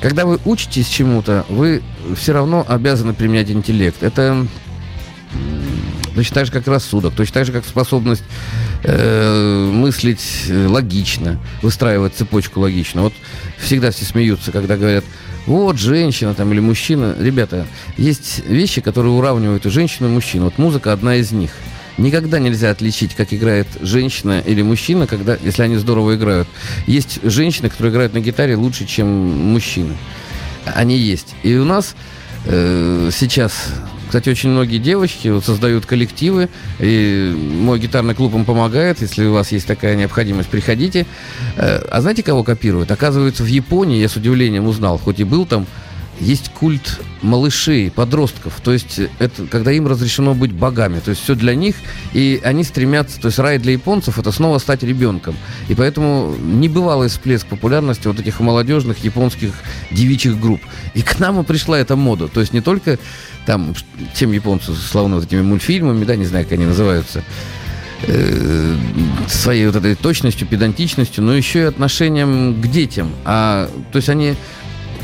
Когда 0.00 0.24
вы 0.24 0.38
учитесь 0.46 0.88
чему-то, 0.88 1.44
вы 1.50 1.82
все 2.16 2.32
равно 2.32 2.64
обязаны 2.66 3.12
применять 3.12 3.50
интеллект. 3.50 4.02
Это 4.02 4.46
точно 6.14 6.34
так 6.34 6.46
же, 6.46 6.52
как 6.52 6.66
рассудок, 6.66 7.14
точно 7.14 7.34
так 7.34 7.46
же, 7.46 7.52
как 7.52 7.64
способность 7.64 8.24
э, 8.84 9.70
мыслить 9.72 10.44
э, 10.48 10.66
логично, 10.66 11.38
выстраивать 11.62 12.14
цепочку 12.14 12.60
логично. 12.60 13.02
Вот 13.02 13.12
всегда 13.58 13.90
все 13.90 14.04
смеются, 14.04 14.52
когда 14.52 14.76
говорят, 14.76 15.04
вот 15.46 15.78
женщина 15.78 16.34
там 16.34 16.52
или 16.52 16.60
мужчина. 16.60 17.14
Ребята, 17.18 17.66
есть 17.96 18.42
вещи, 18.46 18.80
которые 18.80 19.12
уравнивают 19.12 19.64
и 19.64 19.70
женщину, 19.70 20.08
и 20.08 20.12
мужчину. 20.12 20.46
Вот 20.46 20.58
музыка 20.58 20.92
одна 20.92 21.16
из 21.16 21.32
них. 21.32 21.52
Никогда 21.96 22.38
нельзя 22.38 22.70
отличить, 22.70 23.14
как 23.14 23.32
играет 23.32 23.66
женщина 23.80 24.40
или 24.44 24.62
мужчина, 24.62 25.06
когда, 25.06 25.36
если 25.42 25.62
они 25.62 25.76
здорово 25.76 26.14
играют. 26.14 26.46
Есть 26.86 27.18
женщины, 27.24 27.68
которые 27.70 27.92
играют 27.92 28.14
на 28.14 28.20
гитаре 28.20 28.56
лучше, 28.56 28.86
чем 28.86 29.08
мужчины. 29.08 29.96
Они 30.64 30.96
есть. 30.96 31.34
И 31.42 31.56
у 31.56 31.64
нас 31.64 31.96
э, 32.44 33.10
сейчас, 33.12 33.72
кстати, 34.08 34.28
очень 34.28 34.50
многие 34.50 34.78
девочки 34.78 35.28
вот 35.28 35.44
создают 35.44 35.86
коллективы, 35.86 36.48
и 36.80 37.32
мой 37.36 37.78
гитарный 37.78 38.14
клуб 38.14 38.34
им 38.34 38.44
помогает. 38.44 39.00
Если 39.00 39.24
у 39.24 39.34
вас 39.34 39.52
есть 39.52 39.66
такая 39.66 39.94
необходимость, 39.96 40.48
приходите. 40.48 41.06
Э, 41.56 41.78
а 41.90 42.00
знаете, 42.00 42.22
кого 42.22 42.42
копируют? 42.42 42.90
Оказывается, 42.90 43.42
в 43.42 43.46
Японии, 43.46 44.00
я 44.00 44.08
с 44.08 44.16
удивлением 44.16 44.66
узнал, 44.66 44.98
хоть 44.98 45.20
и 45.20 45.24
был 45.24 45.46
там, 45.46 45.66
есть 46.20 46.50
культ 46.50 47.00
малышей, 47.22 47.90
подростков. 47.90 48.60
То 48.62 48.72
есть 48.72 49.00
это 49.18 49.46
когда 49.46 49.72
им 49.72 49.86
разрешено 49.86 50.34
быть 50.34 50.52
богами. 50.52 51.00
То 51.00 51.10
есть 51.10 51.22
все 51.22 51.34
для 51.34 51.54
них, 51.54 51.76
и 52.12 52.40
они 52.44 52.64
стремятся, 52.64 53.20
то 53.20 53.26
есть 53.26 53.38
рай 53.38 53.58
для 53.58 53.72
японцев 53.72 54.18
это 54.18 54.32
снова 54.32 54.58
стать 54.58 54.82
ребенком. 54.82 55.36
И 55.68 55.74
поэтому 55.74 56.34
небывалый 56.38 57.08
всплеск 57.08 57.46
популярности 57.46 58.06
вот 58.06 58.20
этих 58.20 58.40
молодежных 58.40 58.98
японских 59.04 59.52
девичьих 59.90 60.40
групп. 60.40 60.60
И 60.94 61.02
к 61.02 61.18
нам 61.18 61.40
и 61.40 61.44
пришла 61.44 61.78
эта 61.78 61.96
мода. 61.96 62.28
То 62.28 62.40
есть 62.40 62.52
не 62.52 62.60
только 62.60 62.98
там, 63.46 63.74
чем 64.14 64.32
японцы 64.32 64.74
славны 64.74 65.16
вот 65.16 65.24
этими 65.24 65.42
мультфильмами, 65.42 66.04
да, 66.04 66.16
не 66.16 66.26
знаю, 66.26 66.44
как 66.44 66.52
они 66.52 66.66
называются, 66.66 67.24
э, 68.06 68.76
своей 69.28 69.66
вот 69.66 69.76
этой 69.76 69.94
точностью, 69.94 70.46
педантичностью, 70.46 71.24
но 71.24 71.34
еще 71.34 71.60
и 71.60 71.62
отношением 71.62 72.60
к 72.60 72.66
детям. 72.68 73.10
А, 73.24 73.70
то 73.92 73.96
есть 73.96 74.08
они 74.08 74.34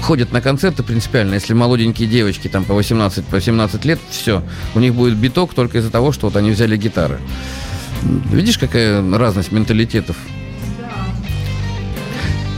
ходят 0.00 0.32
на 0.32 0.40
концерты 0.40 0.82
принципиально, 0.82 1.34
если 1.34 1.54
молоденькие 1.54 2.08
девочки 2.08 2.48
там 2.48 2.64
по 2.64 2.74
18, 2.74 3.24
по 3.26 3.40
17 3.40 3.84
лет, 3.84 3.98
все, 4.10 4.42
у 4.74 4.80
них 4.80 4.94
будет 4.94 5.16
биток 5.16 5.54
только 5.54 5.78
из-за 5.78 5.90
того, 5.90 6.12
что 6.12 6.26
вот 6.26 6.36
они 6.36 6.50
взяли 6.50 6.76
гитары. 6.76 7.18
Видишь, 8.30 8.58
какая 8.58 9.02
разность 9.16 9.50
менталитетов? 9.52 10.16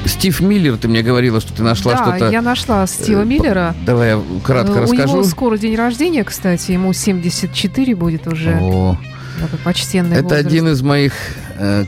Стив 0.06 0.40
Миллер, 0.40 0.76
ты 0.76 0.86
мне 0.86 1.02
говорила, 1.02 1.40
что 1.40 1.52
ты 1.52 1.62
нашла 1.64 1.94
да, 1.94 1.98
что-то. 2.16 2.30
я 2.30 2.40
нашла 2.40 2.86
Стива 2.86 3.22
э, 3.22 3.24
Миллера. 3.24 3.74
Давай 3.84 4.10
я 4.10 4.22
кратко 4.44 4.74
Э, 4.74 4.78
У 4.78 4.82
расскажу. 4.82 5.14
него 5.14 5.24
скоро 5.24 5.58
день 5.58 5.74
рождения, 5.74 6.22
кстати, 6.22 6.70
ему 6.70 6.92
74 6.92 7.94
будет 7.96 8.26
уже. 8.28 8.56
О, 8.60 8.96
Такой 9.40 9.58
почтенный 9.64 10.14
Это 10.16 10.22
возраст. 10.24 10.46
один 10.46 10.68
из 10.68 10.80
моих, 10.82 11.12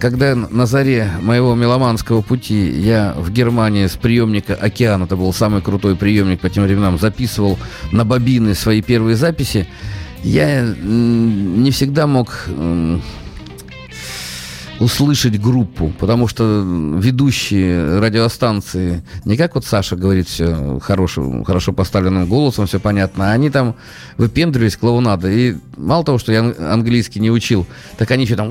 когда 0.01 0.35
на 0.35 0.67
заре 0.67 1.11
моего 1.21 1.55
меломанского 1.55 2.23
пути 2.23 2.71
я 2.71 3.15
в 3.17 3.31
Германии 3.31 3.87
с 3.87 3.97
приемника 3.97 4.55
«Океан», 4.55 5.03
это 5.03 5.17
был 5.17 5.33
самый 5.33 5.63
крутой 5.63 5.97
приемник 5.97 6.41
по 6.41 6.49
тем 6.49 6.65
временам, 6.65 6.99
записывал 6.99 7.59
на 7.93 8.05
бобины 8.05 8.55
свои 8.55 8.83
первые 8.83 9.17
записи, 9.17 9.69
я 10.23 10.63
не 10.63 11.71
всегда 11.71 12.07
мог 12.07 12.49
услышать 14.81 15.41
группу, 15.41 15.93
потому 15.99 16.29
что 16.29 16.63
ведущие 16.99 17.99
радиостанции, 17.99 19.03
не 19.25 19.37
как 19.37 19.55
вот 19.55 19.65
Саша 19.65 19.97
говорит 19.97 20.29
все 20.29 20.79
хорошо, 20.81 21.43
хорошо 21.45 21.73
поставленным 21.73 22.27
голосом, 22.27 22.67
все 22.67 22.79
понятно, 22.79 23.31
а 23.31 23.33
они 23.33 23.51
там 23.51 23.75
выпендривались 24.17 24.77
клоунада. 24.77 25.31
И 25.31 25.57
мало 25.77 26.05
того, 26.05 26.19
что 26.19 26.33
я 26.33 26.41
ан- 26.41 26.55
английский 26.59 27.21
не 27.21 27.31
учил, 27.31 27.67
так 27.97 28.11
они 28.11 28.25
еще 28.25 28.37
там 28.37 28.51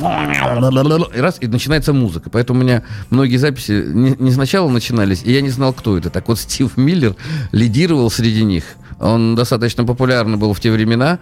и 1.16 1.20
раз, 1.20 1.38
и 1.40 1.48
начинается 1.48 1.94
музыка. 1.94 2.30
Поэтому 2.30 2.60
у 2.60 2.64
меня 2.64 2.84
многие 3.10 3.38
записи 3.38 3.84
не, 3.88 4.16
не 4.20 4.32
сначала 4.32 4.70
начинались, 4.70 5.24
и 5.24 5.32
я 5.32 5.42
не 5.42 5.50
знал, 5.50 5.74
кто 5.74 5.98
это. 5.98 6.10
Так 6.10 6.28
вот, 6.28 6.40
Стив 6.40 6.76
Миллер 6.78 7.16
лидировал 7.52 8.10
среди 8.10 8.44
них. 8.44 8.64
Он 9.00 9.36
достаточно 9.36 9.86
популярный 9.86 10.38
был 10.38 10.54
в 10.54 10.60
те 10.60 10.72
времена, 10.72 11.20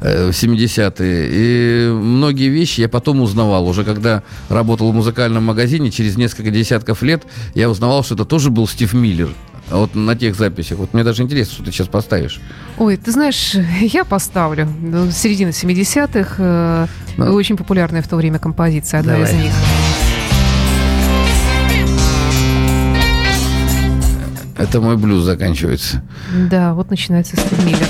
э, 0.00 0.30
в 0.30 0.34
70-е. 0.34 1.28
И 1.30 1.90
многие 1.92 2.48
вещи 2.48 2.80
я 2.80 2.88
потом 2.88 3.20
узнавал. 3.20 3.68
Уже 3.68 3.84
когда 3.84 4.22
работал 4.48 4.90
в 4.90 4.94
музыкальном 4.94 5.44
магазине, 5.44 5.90
через 5.90 6.16
несколько 6.16 6.50
десятков 6.50 7.02
лет, 7.02 7.24
я 7.54 7.68
узнавал, 7.68 8.02
что 8.04 8.14
это 8.14 8.24
тоже 8.24 8.50
был 8.50 8.66
Стив 8.66 8.92
Миллер. 8.94 9.28
Вот 9.70 9.94
на 9.94 10.16
тех 10.16 10.34
записях. 10.34 10.78
Вот 10.78 10.94
мне 10.94 11.04
даже 11.04 11.22
интересно, 11.22 11.54
что 11.54 11.64
ты 11.64 11.72
сейчас 11.72 11.88
поставишь. 11.88 12.40
Ой, 12.78 12.96
ты 12.96 13.12
знаешь, 13.12 13.54
я 13.80 14.04
поставлю. 14.04 14.66
Ну, 14.80 15.10
Середина 15.10 15.50
70-х. 15.50 16.34
э, 16.38 16.86
Ну. 17.18 17.34
Очень 17.34 17.56
популярная 17.56 18.00
в 18.00 18.08
то 18.08 18.16
время 18.16 18.38
композиция, 18.38 19.00
одна 19.00 19.18
из 19.18 19.28
Давай. 19.28 19.44
них. 19.44 19.52
Это 24.58 24.80
мой 24.80 24.96
блюз 24.96 25.22
заканчивается. 25.22 26.02
Да, 26.50 26.74
вот 26.74 26.90
начинается 26.90 27.36
Стив 27.36 27.64
Миллер. 27.64 27.88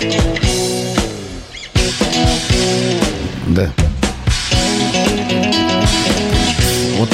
Да. 3.48 3.72
Вот, 6.98 7.08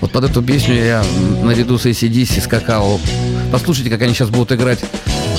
вот 0.00 0.10
под 0.10 0.24
эту 0.24 0.42
песню 0.42 0.74
я 0.74 1.04
наряду 1.42 1.78
с 1.78 1.86
ACDC 1.86 2.40
скакал. 2.42 3.00
Послушайте, 3.52 3.90
как 3.90 4.02
они 4.02 4.12
сейчас 4.12 4.28
будут 4.28 4.50
играть 4.50 4.80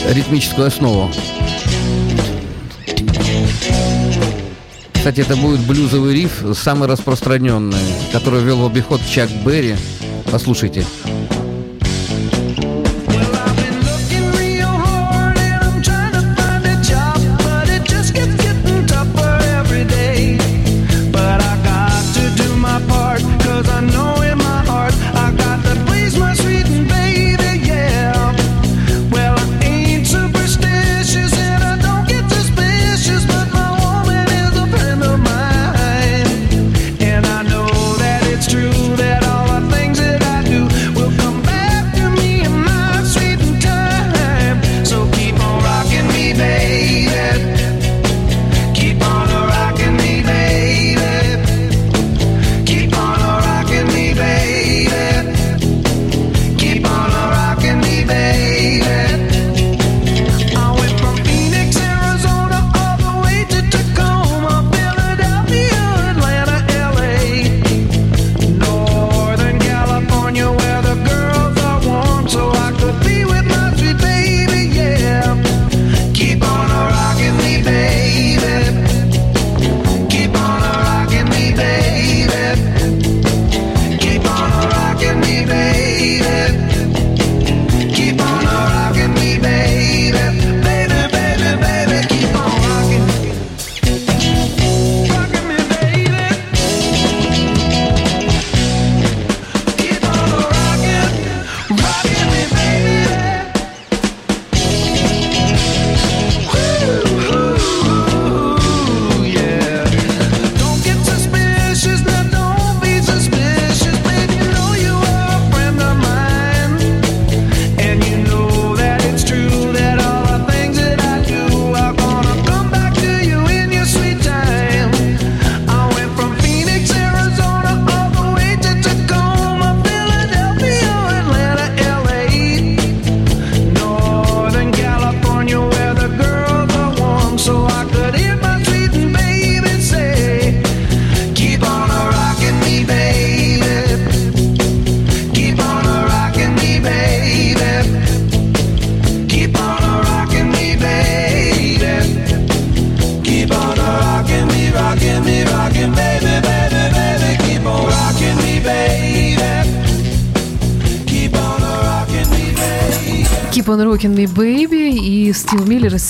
ритмическую 0.10 0.68
основу. 0.68 1.12
Кстати, 4.94 5.22
это 5.22 5.36
будет 5.36 5.60
блюзовый 5.62 6.14
риф, 6.14 6.44
самый 6.54 6.88
распространенный, 6.88 7.78
который 8.14 8.42
ввел 8.42 8.60
в 8.60 8.66
обиход 8.66 9.02
Чак 9.10 9.30
Берри. 9.46 9.76
Послушайте. 10.32 10.86
Well, 11.06 11.07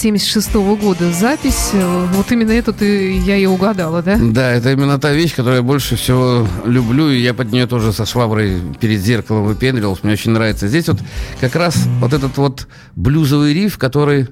76 0.08 0.55
-го 0.55 0.78
года 0.78 1.12
запись. 1.12 1.72
Вот 2.14 2.32
именно 2.32 2.51
эту 2.51 2.72
ты, 2.72 3.18
я 3.18 3.36
и 3.36 3.45
угадала, 3.45 4.01
да? 4.01 4.18
Да, 4.18 4.53
это 4.53 4.72
именно 4.72 4.97
та 4.99 5.12
вещь, 5.12 5.36
которую 5.36 5.58
я 5.58 5.64
больше 5.64 5.97
всего 5.97 6.47
люблю, 6.66 7.10
и 7.10 7.20
я 7.20 7.34
под 7.34 7.51
нее 7.51 7.68
тоже 7.68 7.91
со 7.91 8.05
шваброй 8.05 8.58
перед 8.80 9.01
зеркалом 9.01 9.43
выпендривался. 9.43 10.01
Мне 10.03 10.14
очень 10.14 10.32
нравится. 10.32 10.68
Здесь 10.70 10.88
вот 10.88 10.99
как 11.41 11.55
раз 11.55 11.76
вот 11.99 12.14
этот 12.14 12.38
вот 12.38 12.68
блюзовый 12.95 13.53
риф, 13.53 13.78
который... 13.78 14.28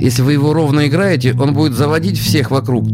Если 0.00 0.22
вы 0.22 0.32
его 0.32 0.54
ровно 0.54 0.86
играете, 0.86 1.34
он 1.38 1.52
будет 1.52 1.74
заводить 1.74 2.18
всех 2.18 2.50
вокруг. 2.50 2.86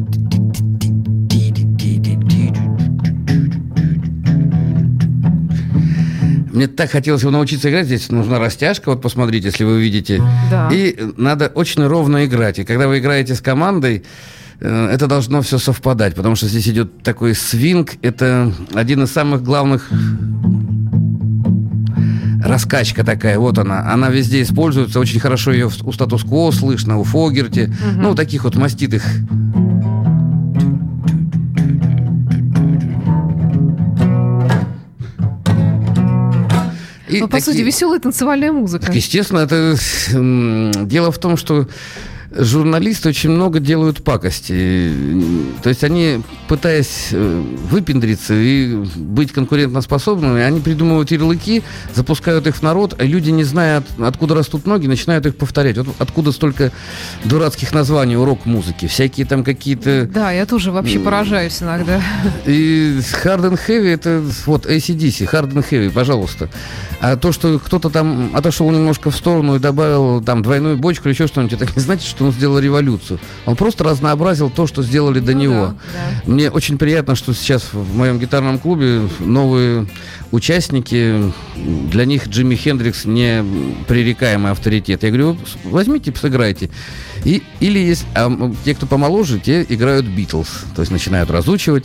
Мне 6.53 6.67
так 6.67 6.91
хотелось 6.91 7.23
его 7.23 7.31
научиться 7.31 7.71
играть. 7.71 7.87
Здесь 7.87 8.11
нужна 8.11 8.39
растяжка, 8.39 8.91
вот 8.91 9.03
посмотрите, 9.03 9.49
если 9.49 9.65
вы 9.65 9.81
видите. 9.81 10.23
Да. 10.51 10.69
И 10.73 10.97
надо 11.17 11.49
очень 11.49 11.87
ровно 11.87 12.25
играть. 12.25 12.59
И 12.59 12.65
когда 12.65 12.89
вы 12.89 12.99
играете 12.99 13.35
с 13.35 13.41
командой, 13.41 14.05
э, 14.61 14.89
это 14.93 15.07
должно 15.07 15.43
все 15.43 15.59
совпадать, 15.59 16.15
потому 16.15 16.37
что 16.37 16.49
здесь 16.49 16.69
идет 16.69 17.03
такой 17.03 17.35
свинг. 17.35 17.93
Это 18.03 18.53
один 18.75 19.05
из 19.05 19.13
самых 19.13 19.43
главных 19.43 19.91
раскачка 22.43 23.05
такая, 23.05 23.39
вот 23.39 23.59
она. 23.59 23.93
Она 23.93 24.09
везде 24.09 24.43
используется, 24.43 24.99
очень 24.99 25.21
хорошо 25.21 25.53
ее 25.53 25.71
у 25.83 25.93
статус-кво 25.93 26.51
слышно, 26.51 26.99
у 26.99 27.05
Фогерти, 27.05 27.73
ну, 27.97 28.11
у 28.11 28.15
таких 28.15 28.45
вот 28.45 28.57
маститых. 28.57 29.05
И 37.11 37.21
Ну, 37.21 37.29
по 37.29 37.39
сути, 37.39 37.47
такие- 37.51 37.65
веселая 37.65 37.99
танцевальная 38.01 38.53
музыка. 38.53 38.87
так, 38.87 38.95
естественно, 38.95 39.41
это 39.41 39.77
дело 40.87 41.11
в 41.13 41.19
том, 41.19 41.37
что 41.37 41.67
журналисты 42.33 43.09
очень 43.09 43.31
много 43.31 43.61
делают 43.61 44.03
пакости. 44.05 44.93
То 45.63 45.69
есть 45.69 45.83
они, 45.85 46.23
пытаясь 46.49 47.09
э, 47.13 47.43
выпендриться 47.71 48.35
и 48.35 48.75
быть 48.97 49.33
конкурентоспособными, 49.33 50.41
они 50.41 50.61
придумывают 50.61 51.11
ярлыки, 51.11 51.63
запускают 51.95 52.47
их 52.47 52.57
в 52.57 52.63
народ, 52.63 52.95
а 52.99 53.05
люди, 53.05 53.31
не 53.31 53.45
зная, 53.45 53.79
от- 53.79 54.01
откуда 54.01 54.35
растут 54.35 54.67
ноги, 54.67 54.87
начинают 54.87 55.27
их 55.27 55.37
повторять. 55.37 55.77
Вот 55.79 55.89
откуда 55.99 56.33
столько 56.33 56.73
дурацких 57.25 57.73
названий 57.73 58.17
урок 58.17 58.47
музыки. 58.47 58.87
Всякие 58.87 59.27
там 59.27 59.43
какие-то... 59.45 60.09
Да, 60.13 60.31
я 60.33 60.47
тоже 60.47 60.71
вообще 60.73 60.99
поражаюсь 60.99 61.63
иногда. 61.63 62.01
И 62.47 62.99
Hard 63.25 63.51
and 63.51 63.61
Heavy 63.69 63.89
это 63.93 64.23
вот 64.47 64.67
ACDC, 64.67 65.31
Hard 65.33 65.53
and 65.53 65.65
Heavy, 65.69 65.91
пожалуйста. 65.91 66.49
А 67.01 67.17
то, 67.17 67.33
что 67.33 67.59
кто-то 67.59 67.89
там 67.91 68.31
отошел 68.35 68.71
немножко 68.71 69.11
в 69.11 69.17
сторону 69.17 69.57
и 69.57 69.59
добавил 69.59 70.23
там 70.23 70.43
двойную 70.43 70.77
бочку 70.77 71.09
или 71.09 71.15
еще 71.15 71.27
что-нибудь, 71.27 71.55
это 71.55 71.67
не 71.75 71.81
значит, 71.83 72.07
что 72.07 72.20
он 72.25 72.33
сделал 72.33 72.59
революцию. 72.59 73.19
Он 73.47 73.57
просто 73.57 73.85
разнообразил 73.85 74.51
то, 74.51 74.67
что 74.67 74.83
сделали 74.83 75.21
до 75.21 75.33
Ну 75.35 75.41
него. 75.41 75.65
да, 75.67 75.75
да. 76.25 76.33
Мне 76.33 76.51
очень 76.51 76.79
приятно, 76.79 77.15
что 77.15 77.33
сейчас 77.35 77.73
в 77.73 77.97
моем 77.97 78.19
гитарном 78.19 78.59
клубе 78.59 79.03
новые 79.21 79.87
участники, 80.31 81.33
для 81.57 82.05
них 82.05 82.29
Джимми 82.29 82.55
Хендрикс 82.55 83.05
не 83.05 83.45
пререкаемый 83.87 84.53
авторитет. 84.53 85.03
Я 85.03 85.09
говорю, 85.11 85.37
«Вы 85.65 85.71
возьмите, 85.71 86.13
сыграйте. 86.15 86.71
И, 87.25 87.43
или 87.61 87.79
есть, 87.79 88.07
а 88.15 88.31
те, 88.65 88.75
кто 88.75 88.87
помоложе, 88.87 89.39
те 89.39 89.65
играют 89.69 90.07
Битлз, 90.07 90.49
то 90.75 90.83
есть 90.83 90.91
начинают 90.93 91.31
разучивать. 91.31 91.85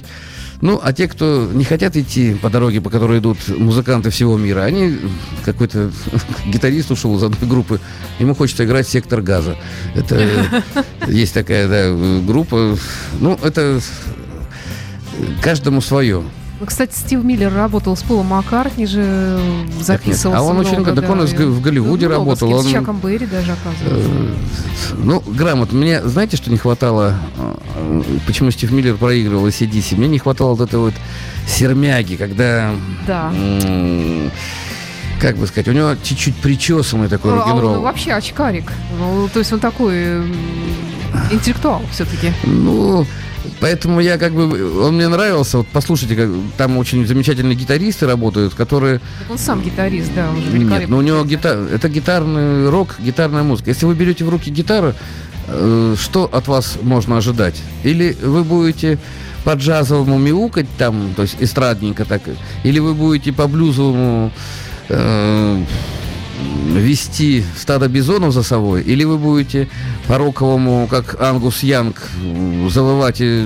Ну, 0.65 0.79
а 0.81 0.93
те, 0.93 1.07
кто 1.07 1.47
не 1.53 1.63
хотят 1.63 1.95
идти 1.95 2.33
по 2.33 2.49
дороге, 2.49 2.81
по 2.81 2.89
которой 2.89 3.19
идут 3.19 3.37
музыканты 3.49 4.09
всего 4.09 4.35
мира, 4.35 4.61
они 4.61 4.97
какой-то 5.43 5.91
гитарист 6.47 6.89
ушел 6.89 7.15
из 7.17 7.21
одной 7.21 7.47
группы, 7.47 7.79
ему 8.17 8.33
хочется 8.33 8.65
играть 8.65 8.87
сектор 8.87 9.21
газа. 9.21 9.57
Это 9.93 10.63
есть 11.07 11.35
такая 11.35 11.67
да, 11.67 12.21
группа. 12.25 12.79
Ну, 13.19 13.37
это 13.43 13.79
каждому 15.39 15.81
свое. 15.81 16.23
Ну, 16.65 16.69
Кстати, 16.69 16.95
Стив 16.95 17.23
Миллер 17.23 17.53
работал 17.53 17.95
с 17.95 18.01
Полом 18.01 18.25
Маккартни 18.25 18.87
же, 18.87 19.39
записывался 19.81 20.39
А 20.39 20.41
он 20.41 20.57
очень- 20.57 20.71
много, 20.79 20.99
так 20.99 21.07
он 21.11 21.19
да, 21.19 21.25
и 21.25 21.45
в 21.45 21.61
Голливуде 21.61 22.07
много 22.07 22.19
работал, 22.25 22.49
с 22.49 22.53
он- 22.53 22.63
С 22.63 22.71
Чаком 22.73 22.99
Берри 22.99 23.27
даже, 23.27 23.51
оказывается. 23.51 24.09
Ну, 24.97 25.21
грамот. 25.27 25.73
Мне, 25.73 26.01
знаете, 26.03 26.37
что 26.37 26.49
не 26.49 26.57
хватало? 26.57 27.13
э, 27.37 28.01
Почему 28.25 28.49
Стив 28.49 28.71
Миллер 28.71 28.95
проигрывал 28.95 29.45
ACDC? 29.45 29.95
Мне 29.95 30.07
не 30.07 30.17
хватало 30.17 30.55
вот 30.55 30.67
этой 30.67 30.79
вот 30.79 30.93
сермяги, 31.47 32.15
когда... 32.15 32.71
Да. 33.05 33.31
Как 35.21 35.37
бы 35.37 35.45
сказать, 35.45 35.67
у 35.67 35.71
него 35.71 35.91
чуть-чуть 36.01 36.35
причесанный 36.37 37.09
такой 37.09 37.31
Ну, 37.31 37.41
а 37.41 37.45
рок-н-ролл. 37.45 37.81
вообще 37.81 38.11
очкарик. 38.13 38.71
Ну, 38.99 39.29
то 39.31 39.37
есть 39.37 39.53
он 39.53 39.59
такой 39.59 40.23
интеллектуал 41.31 41.83
все-таки. 41.91 42.33
Ну, 42.43 43.05
поэтому 43.59 43.99
я 43.99 44.17
как 44.17 44.33
бы... 44.33 44.81
Он 44.81 44.95
мне 44.95 45.07
нравился. 45.07 45.57
Вот 45.59 45.67
послушайте, 45.71 46.15
как, 46.15 46.29
там 46.57 46.77
очень 46.77 47.05
замечательные 47.05 47.55
гитаристы 47.55 48.05
работают, 48.05 48.53
которые... 48.53 49.01
Он 49.29 49.37
сам 49.37 49.61
гитарист, 49.61 50.11
да, 50.15 50.29
он 50.29 50.41
же 50.41 50.57
Нет, 50.57 50.89
но 50.89 50.97
у 50.97 51.01
него 51.01 51.23
гитар... 51.23 51.57
это 51.57 51.89
гитарный 51.89 52.69
рок, 52.69 52.95
гитарная 52.99 53.43
музыка. 53.43 53.69
Если 53.69 53.85
вы 53.85 53.95
берете 53.95 54.25
в 54.25 54.29
руки 54.29 54.49
гитару, 54.49 54.93
э, 55.47 55.95
что 55.99 56.29
от 56.31 56.47
вас 56.47 56.77
можно 56.81 57.17
ожидать? 57.17 57.61
Или 57.83 58.15
вы 58.21 58.43
будете 58.43 58.99
по 59.43 59.51
джазовому 59.53 60.17
мяукать 60.17 60.67
там, 60.77 61.13
то 61.15 61.21
есть 61.21 61.37
эстрадненько 61.39 62.03
так, 62.03 62.23
или 62.63 62.79
вы 62.79 62.95
будете 62.95 63.31
по 63.31 63.47
блюзовому 63.47 64.31
э, 64.89 65.63
вести 66.41 67.43
стадо 67.57 67.87
бизонов 67.87 68.33
за 68.33 68.43
собой, 68.43 68.81
или 68.83 69.03
вы 69.03 69.17
будете 69.17 69.67
по 70.07 70.17
роковому, 70.17 70.87
как 70.87 71.21
Ангус 71.21 71.63
Янг, 71.63 72.09
завывать 72.69 73.21
и 73.21 73.41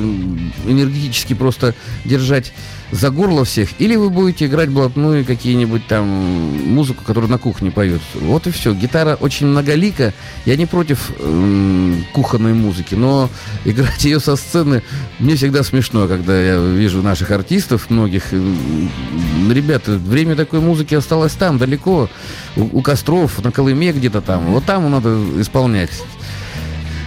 энергетически 0.66 1.34
просто 1.34 1.76
держать 2.06 2.54
за 2.92 3.10
горло 3.12 3.46
всех, 3.46 3.70
или 3.80 3.96
вы 3.96 4.10
будете 4.10 4.46
играть 4.48 4.70
блатную 4.70 5.26
какие-нибудь 5.26 5.86
там 5.88 6.08
музыку, 6.08 7.04
которую 7.06 7.30
на 7.30 7.38
кухне 7.38 7.72
поют. 7.72 8.02
Вот 8.16 8.48
и 8.48 8.52
все. 8.52 8.74
Гитара 8.74 9.16
очень 9.16 9.48
многолика. 9.48 10.14
Я 10.46 10.56
не 10.56 10.66
против 10.66 11.12
м, 11.20 12.06
кухонной 12.14 12.54
музыки, 12.54 12.96
но 12.96 13.30
играть 13.66 14.04
ее 14.06 14.20
со 14.20 14.36
сцены 14.36 14.82
мне 15.20 15.36
всегда 15.36 15.64
смешно, 15.64 16.08
когда 16.08 16.40
я 16.40 16.58
вижу 16.58 17.02
наших 17.02 17.32
артистов 17.32 17.90
многих. 17.90 18.32
Ребята, 18.32 19.92
время 19.94 20.36
такой 20.36 20.60
музыки 20.60 20.96
осталось 20.96 21.34
там, 21.34 21.58
далеко, 21.58 22.10
у, 22.56 22.80
у 22.80 22.82
костров, 22.82 23.44
на 23.44 23.52
Колыме 23.52 23.92
где-то 23.92 24.22
там. 24.22 24.46
Вот 24.48 24.66
там 24.66 24.90
надо 24.90 25.20
исполнять. 25.40 25.92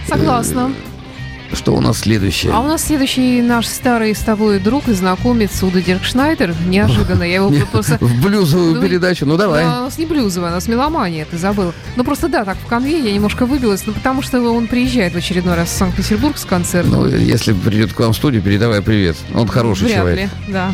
Согласна. 0.07 0.71
Что 1.53 1.75
у 1.75 1.81
нас 1.81 1.99
следующее? 1.99 2.51
А 2.53 2.59
у 2.59 2.67
нас 2.67 2.83
следующий 2.83 3.41
наш 3.41 3.67
старый 3.67 4.15
с 4.15 4.19
тобой 4.19 4.59
друг 4.59 4.87
и 4.87 4.93
знакомец 4.93 5.61
Удо 5.63 5.81
Диркшнайдер. 5.81 6.55
Неожиданно. 6.67 7.23
Я 7.23 7.35
его 7.35 7.51
просто... 7.71 7.97
В 8.01 8.21
блюзовую 8.21 8.75
Ну, 8.75 8.81
передачу. 8.81 9.25
Ну 9.25 9.37
давай. 9.37 9.63
Да, 9.63 9.81
у 9.81 9.83
нас 9.85 9.97
не 9.97 10.05
блюзовая, 10.05 10.49
у 10.51 10.53
нас 10.53 10.67
меломания, 10.67 11.25
ты 11.29 11.37
забыл. 11.37 11.73
Ну 11.95 12.03
просто 12.03 12.27
да, 12.27 12.43
так 12.43 12.57
в 12.57 12.65
канве 12.67 12.99
я 12.99 13.11
немножко 13.13 13.45
выбилась, 13.45 13.83
ну 13.85 13.93
потому 13.93 14.21
что 14.21 14.41
он 14.41 14.67
приезжает 14.67 15.13
в 15.13 15.17
очередной 15.17 15.55
раз 15.55 15.69
в 15.69 15.73
Санкт-Петербург 15.73 16.37
с 16.37 16.45
концертом. 16.45 16.91
Ну, 16.91 17.07
если 17.07 17.53
придет 17.53 17.93
к 17.93 17.99
вам 17.99 18.13
в 18.13 18.15
студию, 18.15 18.41
передавай 18.41 18.81
привет. 18.81 19.15
Он 19.33 19.47
хороший 19.47 19.83
Вряд 19.85 19.97
человек. 19.97 20.19
ли, 20.19 20.29
да. 20.47 20.71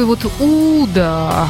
Такой 0.00 0.04
вот 0.04 0.32
уда 0.40 1.48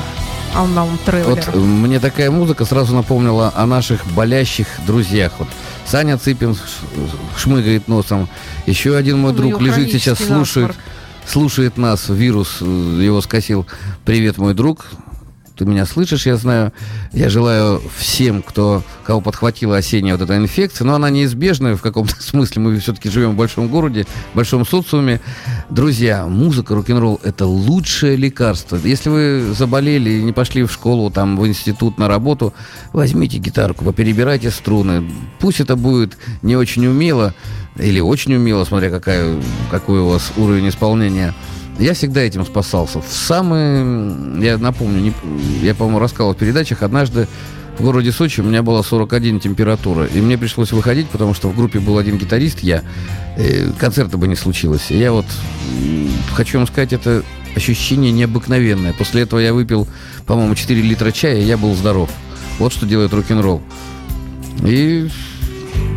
Unknown 0.55 0.99
Traveler. 1.07 1.25
Вот 1.31 1.49
э, 1.55 1.57
мне 1.59 2.01
такая 2.01 2.31
музыка 2.31 2.65
сразу 2.65 2.95
напомнила 2.95 3.53
о 3.55 3.67
наших 3.67 4.05
болящих 4.13 4.67
друзьях. 4.87 5.33
Вот 5.39 5.49
Саня 5.87 6.19
Цыпин 6.19 6.57
шмыгает 7.37 7.87
носом. 7.87 8.29
Еще 8.67 8.97
один 8.97 9.19
мой 9.19 9.33
Ну, 9.33 9.39
друг 9.39 9.61
лежит 9.61 9.93
сейчас, 9.93 10.19
слушает, 10.19 10.69
насморк. 10.69 10.77
слушает 11.27 11.77
нас. 11.77 12.09
Вирус 12.09 12.59
э, 12.61 12.65
его 12.65 13.21
скосил. 13.21 13.67
Привет, 14.05 14.39
мой 14.39 14.55
друг. 14.55 14.87
Ты 15.61 15.67
меня 15.67 15.85
слышишь, 15.85 16.25
я 16.25 16.37
знаю. 16.37 16.73
Я 17.13 17.29
желаю 17.29 17.83
всем, 17.95 18.41
кто, 18.41 18.83
кого 19.05 19.21
подхватила 19.21 19.77
осенняя 19.77 20.17
вот 20.17 20.25
эта 20.25 20.39
инфекция, 20.39 20.87
но 20.87 20.95
она 20.95 21.11
неизбежная 21.11 21.77
в 21.77 21.83
каком-то 21.83 22.15
смысле. 22.23 22.63
Мы 22.63 22.79
все-таки 22.79 23.11
живем 23.11 23.33
в 23.33 23.37
большом 23.37 23.69
городе, 23.69 24.07
в 24.33 24.37
большом 24.37 24.65
социуме. 24.65 25.21
Друзья, 25.69 26.27
музыка, 26.27 26.75
рок-н-ролл– 26.75 27.21
это 27.25 27.45
лучшее 27.45 28.17
лекарство. 28.17 28.77
Если 28.77 29.11
вы 29.11 29.53
заболели 29.53 30.09
и 30.09 30.23
не 30.23 30.33
пошли 30.33 30.63
в 30.63 30.73
школу, 30.73 31.11
там, 31.11 31.37
в 31.37 31.47
институт, 31.47 31.99
на 31.99 32.09
работу, 32.09 32.55
возьмите 32.95 33.37
гитарку, 33.37 33.85
поперебирайте 33.85 34.51
струны. 34.51 35.11
Пусть 35.41 35.61
это 35.61 35.77
будет 35.77 36.17
не 36.41 36.57
очень 36.57 36.87
умело 36.87 37.35
или 37.77 38.01
очень 38.01 38.35
умело, 38.35 38.65
смотря 38.65 38.89
какая, 38.89 39.39
какой 39.71 40.01
у 40.01 40.09
вас 40.09 40.33
уровень 40.39 40.71
исполнения– 40.71 41.35
я 41.81 41.95
всегда 41.95 42.21
этим 42.21 42.45
спасался. 42.45 43.01
В 43.01 43.09
самые... 43.11 44.43
Я 44.45 44.59
напомню, 44.59 45.01
не- 45.01 45.15
я, 45.63 45.75
по-моему, 45.75 45.99
рассказывал 45.99 46.35
в 46.35 46.37
передачах, 46.37 46.83
однажды 46.83 47.27
в 47.79 47.83
городе 47.83 48.13
Сочи 48.13 48.41
у 48.41 48.45
меня 48.45 48.63
была 48.63 48.83
41 48.83 49.41
температура, 49.41 50.05
и 50.05 50.21
мне 50.21 50.37
пришлось 50.37 50.71
выходить, 50.73 51.09
потому 51.09 51.33
что 51.35 51.49
в 51.49 51.57
группе 51.57 51.79
был 51.81 51.97
один 51.99 52.19
гитарист, 52.19 52.61
я. 52.61 52.83
э, 53.37 53.71
концерта 53.79 54.19
бы 54.19 54.29
не 54.29 54.37
случилось. 54.37 54.91
Я 54.91 55.13
вот 55.13 55.25
хочу 56.35 56.59
вам 56.59 56.67
сказать, 56.67 56.93
это 56.93 57.23
ощущение 57.57 58.13
необыкновенное. 58.13 58.93
После 58.93 59.23
этого 59.23 59.41
я 59.41 59.55
выпил, 59.55 59.89
по-моему, 60.27 60.55
4 60.55 60.81
литра 60.83 61.11
чая, 61.11 61.39
и 61.39 61.45
я 61.45 61.57
был 61.57 61.75
здоров. 61.75 62.11
Вот 62.59 62.73
что 62.73 62.85
делает 62.87 63.15
рок-н-ролл. 63.15 63.63
И 64.63 65.09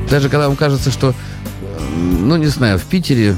даже 0.09 0.29
когда 0.29 0.47
вам 0.47 0.55
кажется, 0.55 0.89
что, 0.89 1.09
э, 1.09 1.13
ну, 2.21 2.38
не 2.38 2.45
знаю, 2.47 2.79
в 2.79 2.84
Питере 2.84 3.36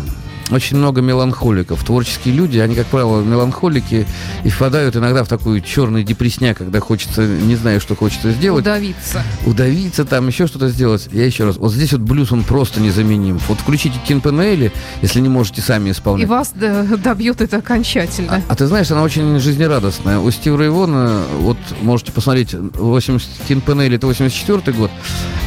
очень 0.51 0.77
много 0.77 1.01
меланхоликов. 1.01 1.83
Творческие 1.83 2.33
люди, 2.35 2.59
они, 2.59 2.75
как 2.75 2.85
правило, 2.87 3.21
меланхолики 3.21 4.05
и 4.43 4.49
впадают 4.49 4.95
иногда 4.95 5.23
в 5.23 5.27
такую 5.27 5.61
черный 5.61 6.03
депресняк, 6.03 6.57
когда 6.57 6.79
хочется, 6.79 7.25
не 7.25 7.55
знаю, 7.55 7.81
что 7.81 7.95
хочется 7.95 8.31
сделать, 8.31 8.61
Удавиться. 8.63 9.23
удавиться, 9.45 10.05
там 10.05 10.27
еще 10.27 10.47
что-то 10.47 10.69
сделать. 10.69 11.07
Я 11.11 11.25
еще 11.25 11.45
раз, 11.45 11.57
вот 11.57 11.71
здесь 11.73 11.91
вот 11.93 12.01
блюз, 12.01 12.31
он 12.31 12.43
просто 12.43 12.79
незаменим. 12.79 13.39
Вот 13.47 13.59
включите 13.59 13.95
Тин 14.07 14.21
Пенелли, 14.21 14.71
если 15.01 15.19
не 15.19 15.29
можете 15.29 15.61
сами 15.61 15.89
И 15.89 15.91
исполнять. 15.93 16.27
вас 16.27 16.51
да, 16.53 16.83
добьет 16.83 17.41
это 17.41 17.57
окончательно. 17.57 18.41
А 18.47 18.55
ты 18.55 18.67
знаешь, 18.67 18.91
она 18.91 19.01
очень 19.03 19.39
жизнерадостная. 19.39 20.19
У 20.19 20.29
Стива 20.31 20.61
Рейвона, 20.61 21.23
вот 21.39 21.57
можете 21.81 22.11
посмотреть, 22.11 22.53
80 22.53 23.27
Тин 23.47 23.61
Пенелли 23.61 23.95
это 23.95 24.07
84 24.07 24.77
год, 24.77 24.91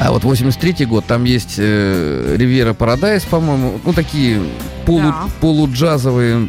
а 0.01 0.11
вот 0.11 0.25
83 0.25 0.87
год, 0.87 1.05
там 1.07 1.25
есть 1.25 1.55
э, 1.59 2.35
Ривьера 2.37 2.75
Парадайз, 2.75 3.23
по-моему, 3.25 3.81
ну 3.85 3.93
такие 3.93 4.41
полу, 4.89 5.01
Да. 5.03 5.29
полуджазовые 5.41 6.49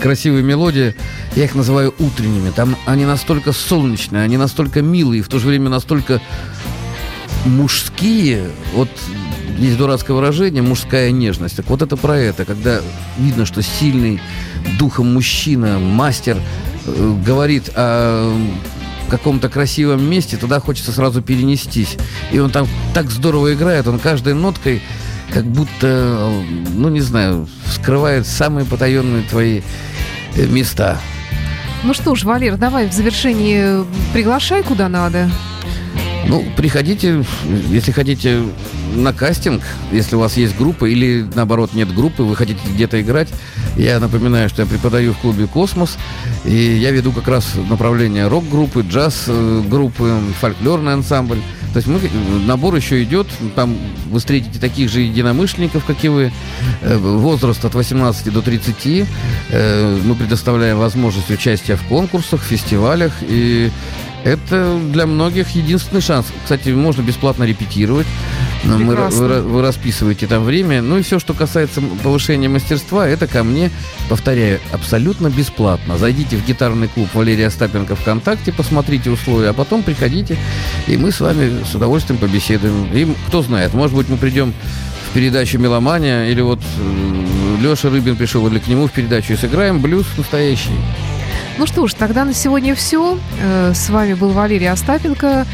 красивые 0.00 0.42
мелодии. 0.42 0.94
Я 1.36 1.44
их 1.44 1.54
называю 1.54 1.94
утренними. 1.98 2.50
Там 2.50 2.76
они 2.86 3.04
настолько 3.04 3.52
солнечные, 3.52 4.22
они 4.22 4.36
настолько 4.36 4.82
милые, 4.82 5.22
в 5.22 5.28
то 5.28 5.38
же 5.38 5.48
время 5.48 5.68
настолько 5.68 6.20
мужские. 7.44 8.50
Вот 8.74 8.88
есть 9.58 9.76
дурацкое 9.76 10.16
выражение 10.16 10.62
«мужская 10.62 11.10
нежность». 11.10 11.56
Так 11.56 11.66
вот 11.68 11.82
это 11.82 11.96
про 11.96 12.16
это, 12.16 12.44
когда 12.44 12.80
видно, 13.18 13.44
что 13.46 13.62
сильный 13.62 14.20
духом 14.78 15.12
мужчина, 15.12 15.78
мастер, 15.78 16.38
э, 16.86 17.16
говорит 17.26 17.70
о 17.74 18.32
каком-то 19.10 19.48
красивом 19.48 20.08
месте, 20.08 20.36
туда 20.36 20.60
хочется 20.60 20.92
сразу 20.92 21.20
перенестись. 21.20 21.96
И 22.32 22.38
он 22.38 22.50
там 22.50 22.68
так 22.94 23.10
здорово 23.10 23.54
играет, 23.54 23.88
он 23.88 23.98
каждой 23.98 24.34
ноткой 24.34 24.82
как 25.32 25.44
будто, 25.44 25.70
э, 25.82 26.42
ну 26.74 26.88
не 26.88 27.00
знаю, 27.00 27.48
скрывает 27.72 28.26
самые 28.26 28.66
потаенные 28.66 29.22
твои 29.22 29.62
э, 30.36 30.46
места. 30.46 30.98
Ну 31.82 31.94
что 31.94 32.14
ж, 32.14 32.24
Валер, 32.24 32.56
давай 32.56 32.88
в 32.88 32.92
завершении 32.92 33.84
приглашай 34.12 34.62
куда 34.62 34.88
надо. 34.88 35.30
Ну, 36.26 36.44
приходите, 36.56 37.24
если 37.70 37.92
хотите 37.92 38.42
на 38.94 39.12
кастинг, 39.12 39.62
если 39.90 40.16
у 40.16 40.20
вас 40.20 40.36
есть 40.36 40.56
группа, 40.56 40.84
или 40.84 41.26
наоборот 41.34 41.72
нет 41.72 41.92
группы, 41.94 42.22
вы 42.22 42.36
хотите 42.36 42.60
где-то 42.68 43.00
играть. 43.00 43.28
Я 43.76 43.98
напоминаю, 43.98 44.48
что 44.48 44.62
я 44.62 44.68
преподаю 44.68 45.12
в 45.12 45.18
клубе 45.18 45.46
«Космос», 45.46 45.96
и 46.44 46.54
я 46.54 46.90
веду 46.90 47.12
как 47.12 47.26
раз 47.28 47.54
направление 47.68 48.28
рок-группы, 48.28 48.82
джаз-группы, 48.82 50.20
фольклорный 50.40 50.92
ансамбль. 50.92 51.40
То 51.72 51.76
есть 51.76 51.86
мы, 51.86 52.00
набор 52.46 52.74
еще 52.74 53.02
идет, 53.02 53.26
там 53.54 53.76
вы 54.10 54.18
встретите 54.18 54.58
таких 54.58 54.90
же 54.90 55.00
единомышленников, 55.00 55.84
как 55.84 56.04
и 56.04 56.08
вы, 56.08 56.32
Э, 56.82 56.96
возраст 56.96 57.64
от 57.64 57.74
18 57.74 58.32
до 58.32 58.42
30. 58.42 59.06
Э, 59.50 59.98
Мы 60.04 60.14
предоставляем 60.14 60.78
возможность 60.78 61.30
участия 61.30 61.76
в 61.76 61.82
конкурсах, 61.84 62.42
фестивалях, 62.42 63.12
и 63.20 63.70
это 64.24 64.78
для 64.92 65.06
многих 65.06 65.50
единственный 65.50 66.00
шанс. 66.00 66.26
Кстати, 66.42 66.70
можно 66.70 67.02
бесплатно 67.02 67.44
репетировать. 67.44 68.06
Прекрасно. 68.62 69.20
вы, 69.22 69.26
ра- 69.34 69.40
вы 69.42 69.62
расписываете 69.62 70.26
там 70.26 70.44
время. 70.44 70.82
Ну 70.82 70.98
и 70.98 71.02
все, 71.02 71.18
что 71.18 71.32
касается 71.34 71.80
повышения 72.02 72.48
мастерства, 72.48 73.06
это 73.08 73.26
ко 73.26 73.42
мне, 73.42 73.70
повторяю, 74.08 74.60
абсолютно 74.72 75.28
бесплатно. 75.28 75.96
Зайдите 75.98 76.36
в 76.36 76.44
гитарный 76.46 76.88
клуб 76.88 77.08
Валерия 77.14 77.46
Остапенко 77.46 77.96
ВКонтакте, 77.96 78.52
посмотрите 78.52 79.10
условия, 79.10 79.48
а 79.50 79.52
потом 79.52 79.82
приходите, 79.82 80.36
и 80.86 80.96
мы 80.96 81.10
с 81.10 81.20
вами 81.20 81.64
с 81.64 81.74
удовольствием 81.74 82.18
побеседуем. 82.18 82.86
И 82.92 83.08
кто 83.28 83.42
знает, 83.42 83.72
может 83.74 83.96
быть, 83.96 84.08
мы 84.08 84.16
придем 84.18 84.52
в 85.10 85.14
передачу 85.14 85.58
«Меломания», 85.58 86.26
или 86.26 86.40
вот 86.40 86.60
Леша 87.60 87.88
Рыбин 87.90 88.16
пришел, 88.16 88.46
или 88.46 88.58
к 88.58 88.68
нему 88.68 88.86
в 88.86 88.92
передачу, 88.92 89.32
и 89.32 89.36
сыграем 89.36 89.80
блюз 89.80 90.06
настоящий. 90.16 90.70
Ну 91.58 91.66
что 91.66 91.86
ж, 91.86 91.94
тогда 91.94 92.24
на 92.24 92.32
сегодня 92.32 92.74
все. 92.74 93.18
Э, 93.42 93.72
С 93.74 93.90
вами 93.90 94.14
был 94.14 94.30
Валерий 94.30 94.68
Остапенко, 94.70 95.46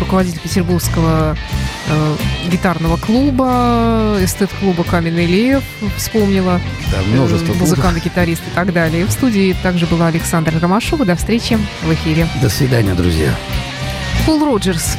руководитель 0.00 0.40
Петербургского 0.40 1.36
э, 1.88 2.16
гитарного 2.50 2.96
клуба, 2.96 4.16
эстет-клуба 4.20 4.84
«Каменный 4.84 5.26
лев», 5.26 5.62
вспомнила. 5.96 6.60
Да, 6.90 6.98
э, 7.00 7.06
множество 7.06 7.46
клубов. 7.46 7.60
Музыкант, 7.60 8.04
гитарист 8.04 8.42
и 8.46 8.54
так 8.54 8.72
далее. 8.72 9.06
В 9.06 9.10
студии 9.10 9.54
также 9.62 9.86
была 9.86 10.08
Александра 10.08 10.58
Ромашова. 10.58 11.04
До 11.04 11.16
встречи 11.16 11.58
в 11.82 11.92
эфире. 11.92 12.26
До 12.42 12.48
свидания, 12.48 12.94
друзья. 12.94 13.34
Пол 14.26 14.44
Роджерс. 14.44 14.96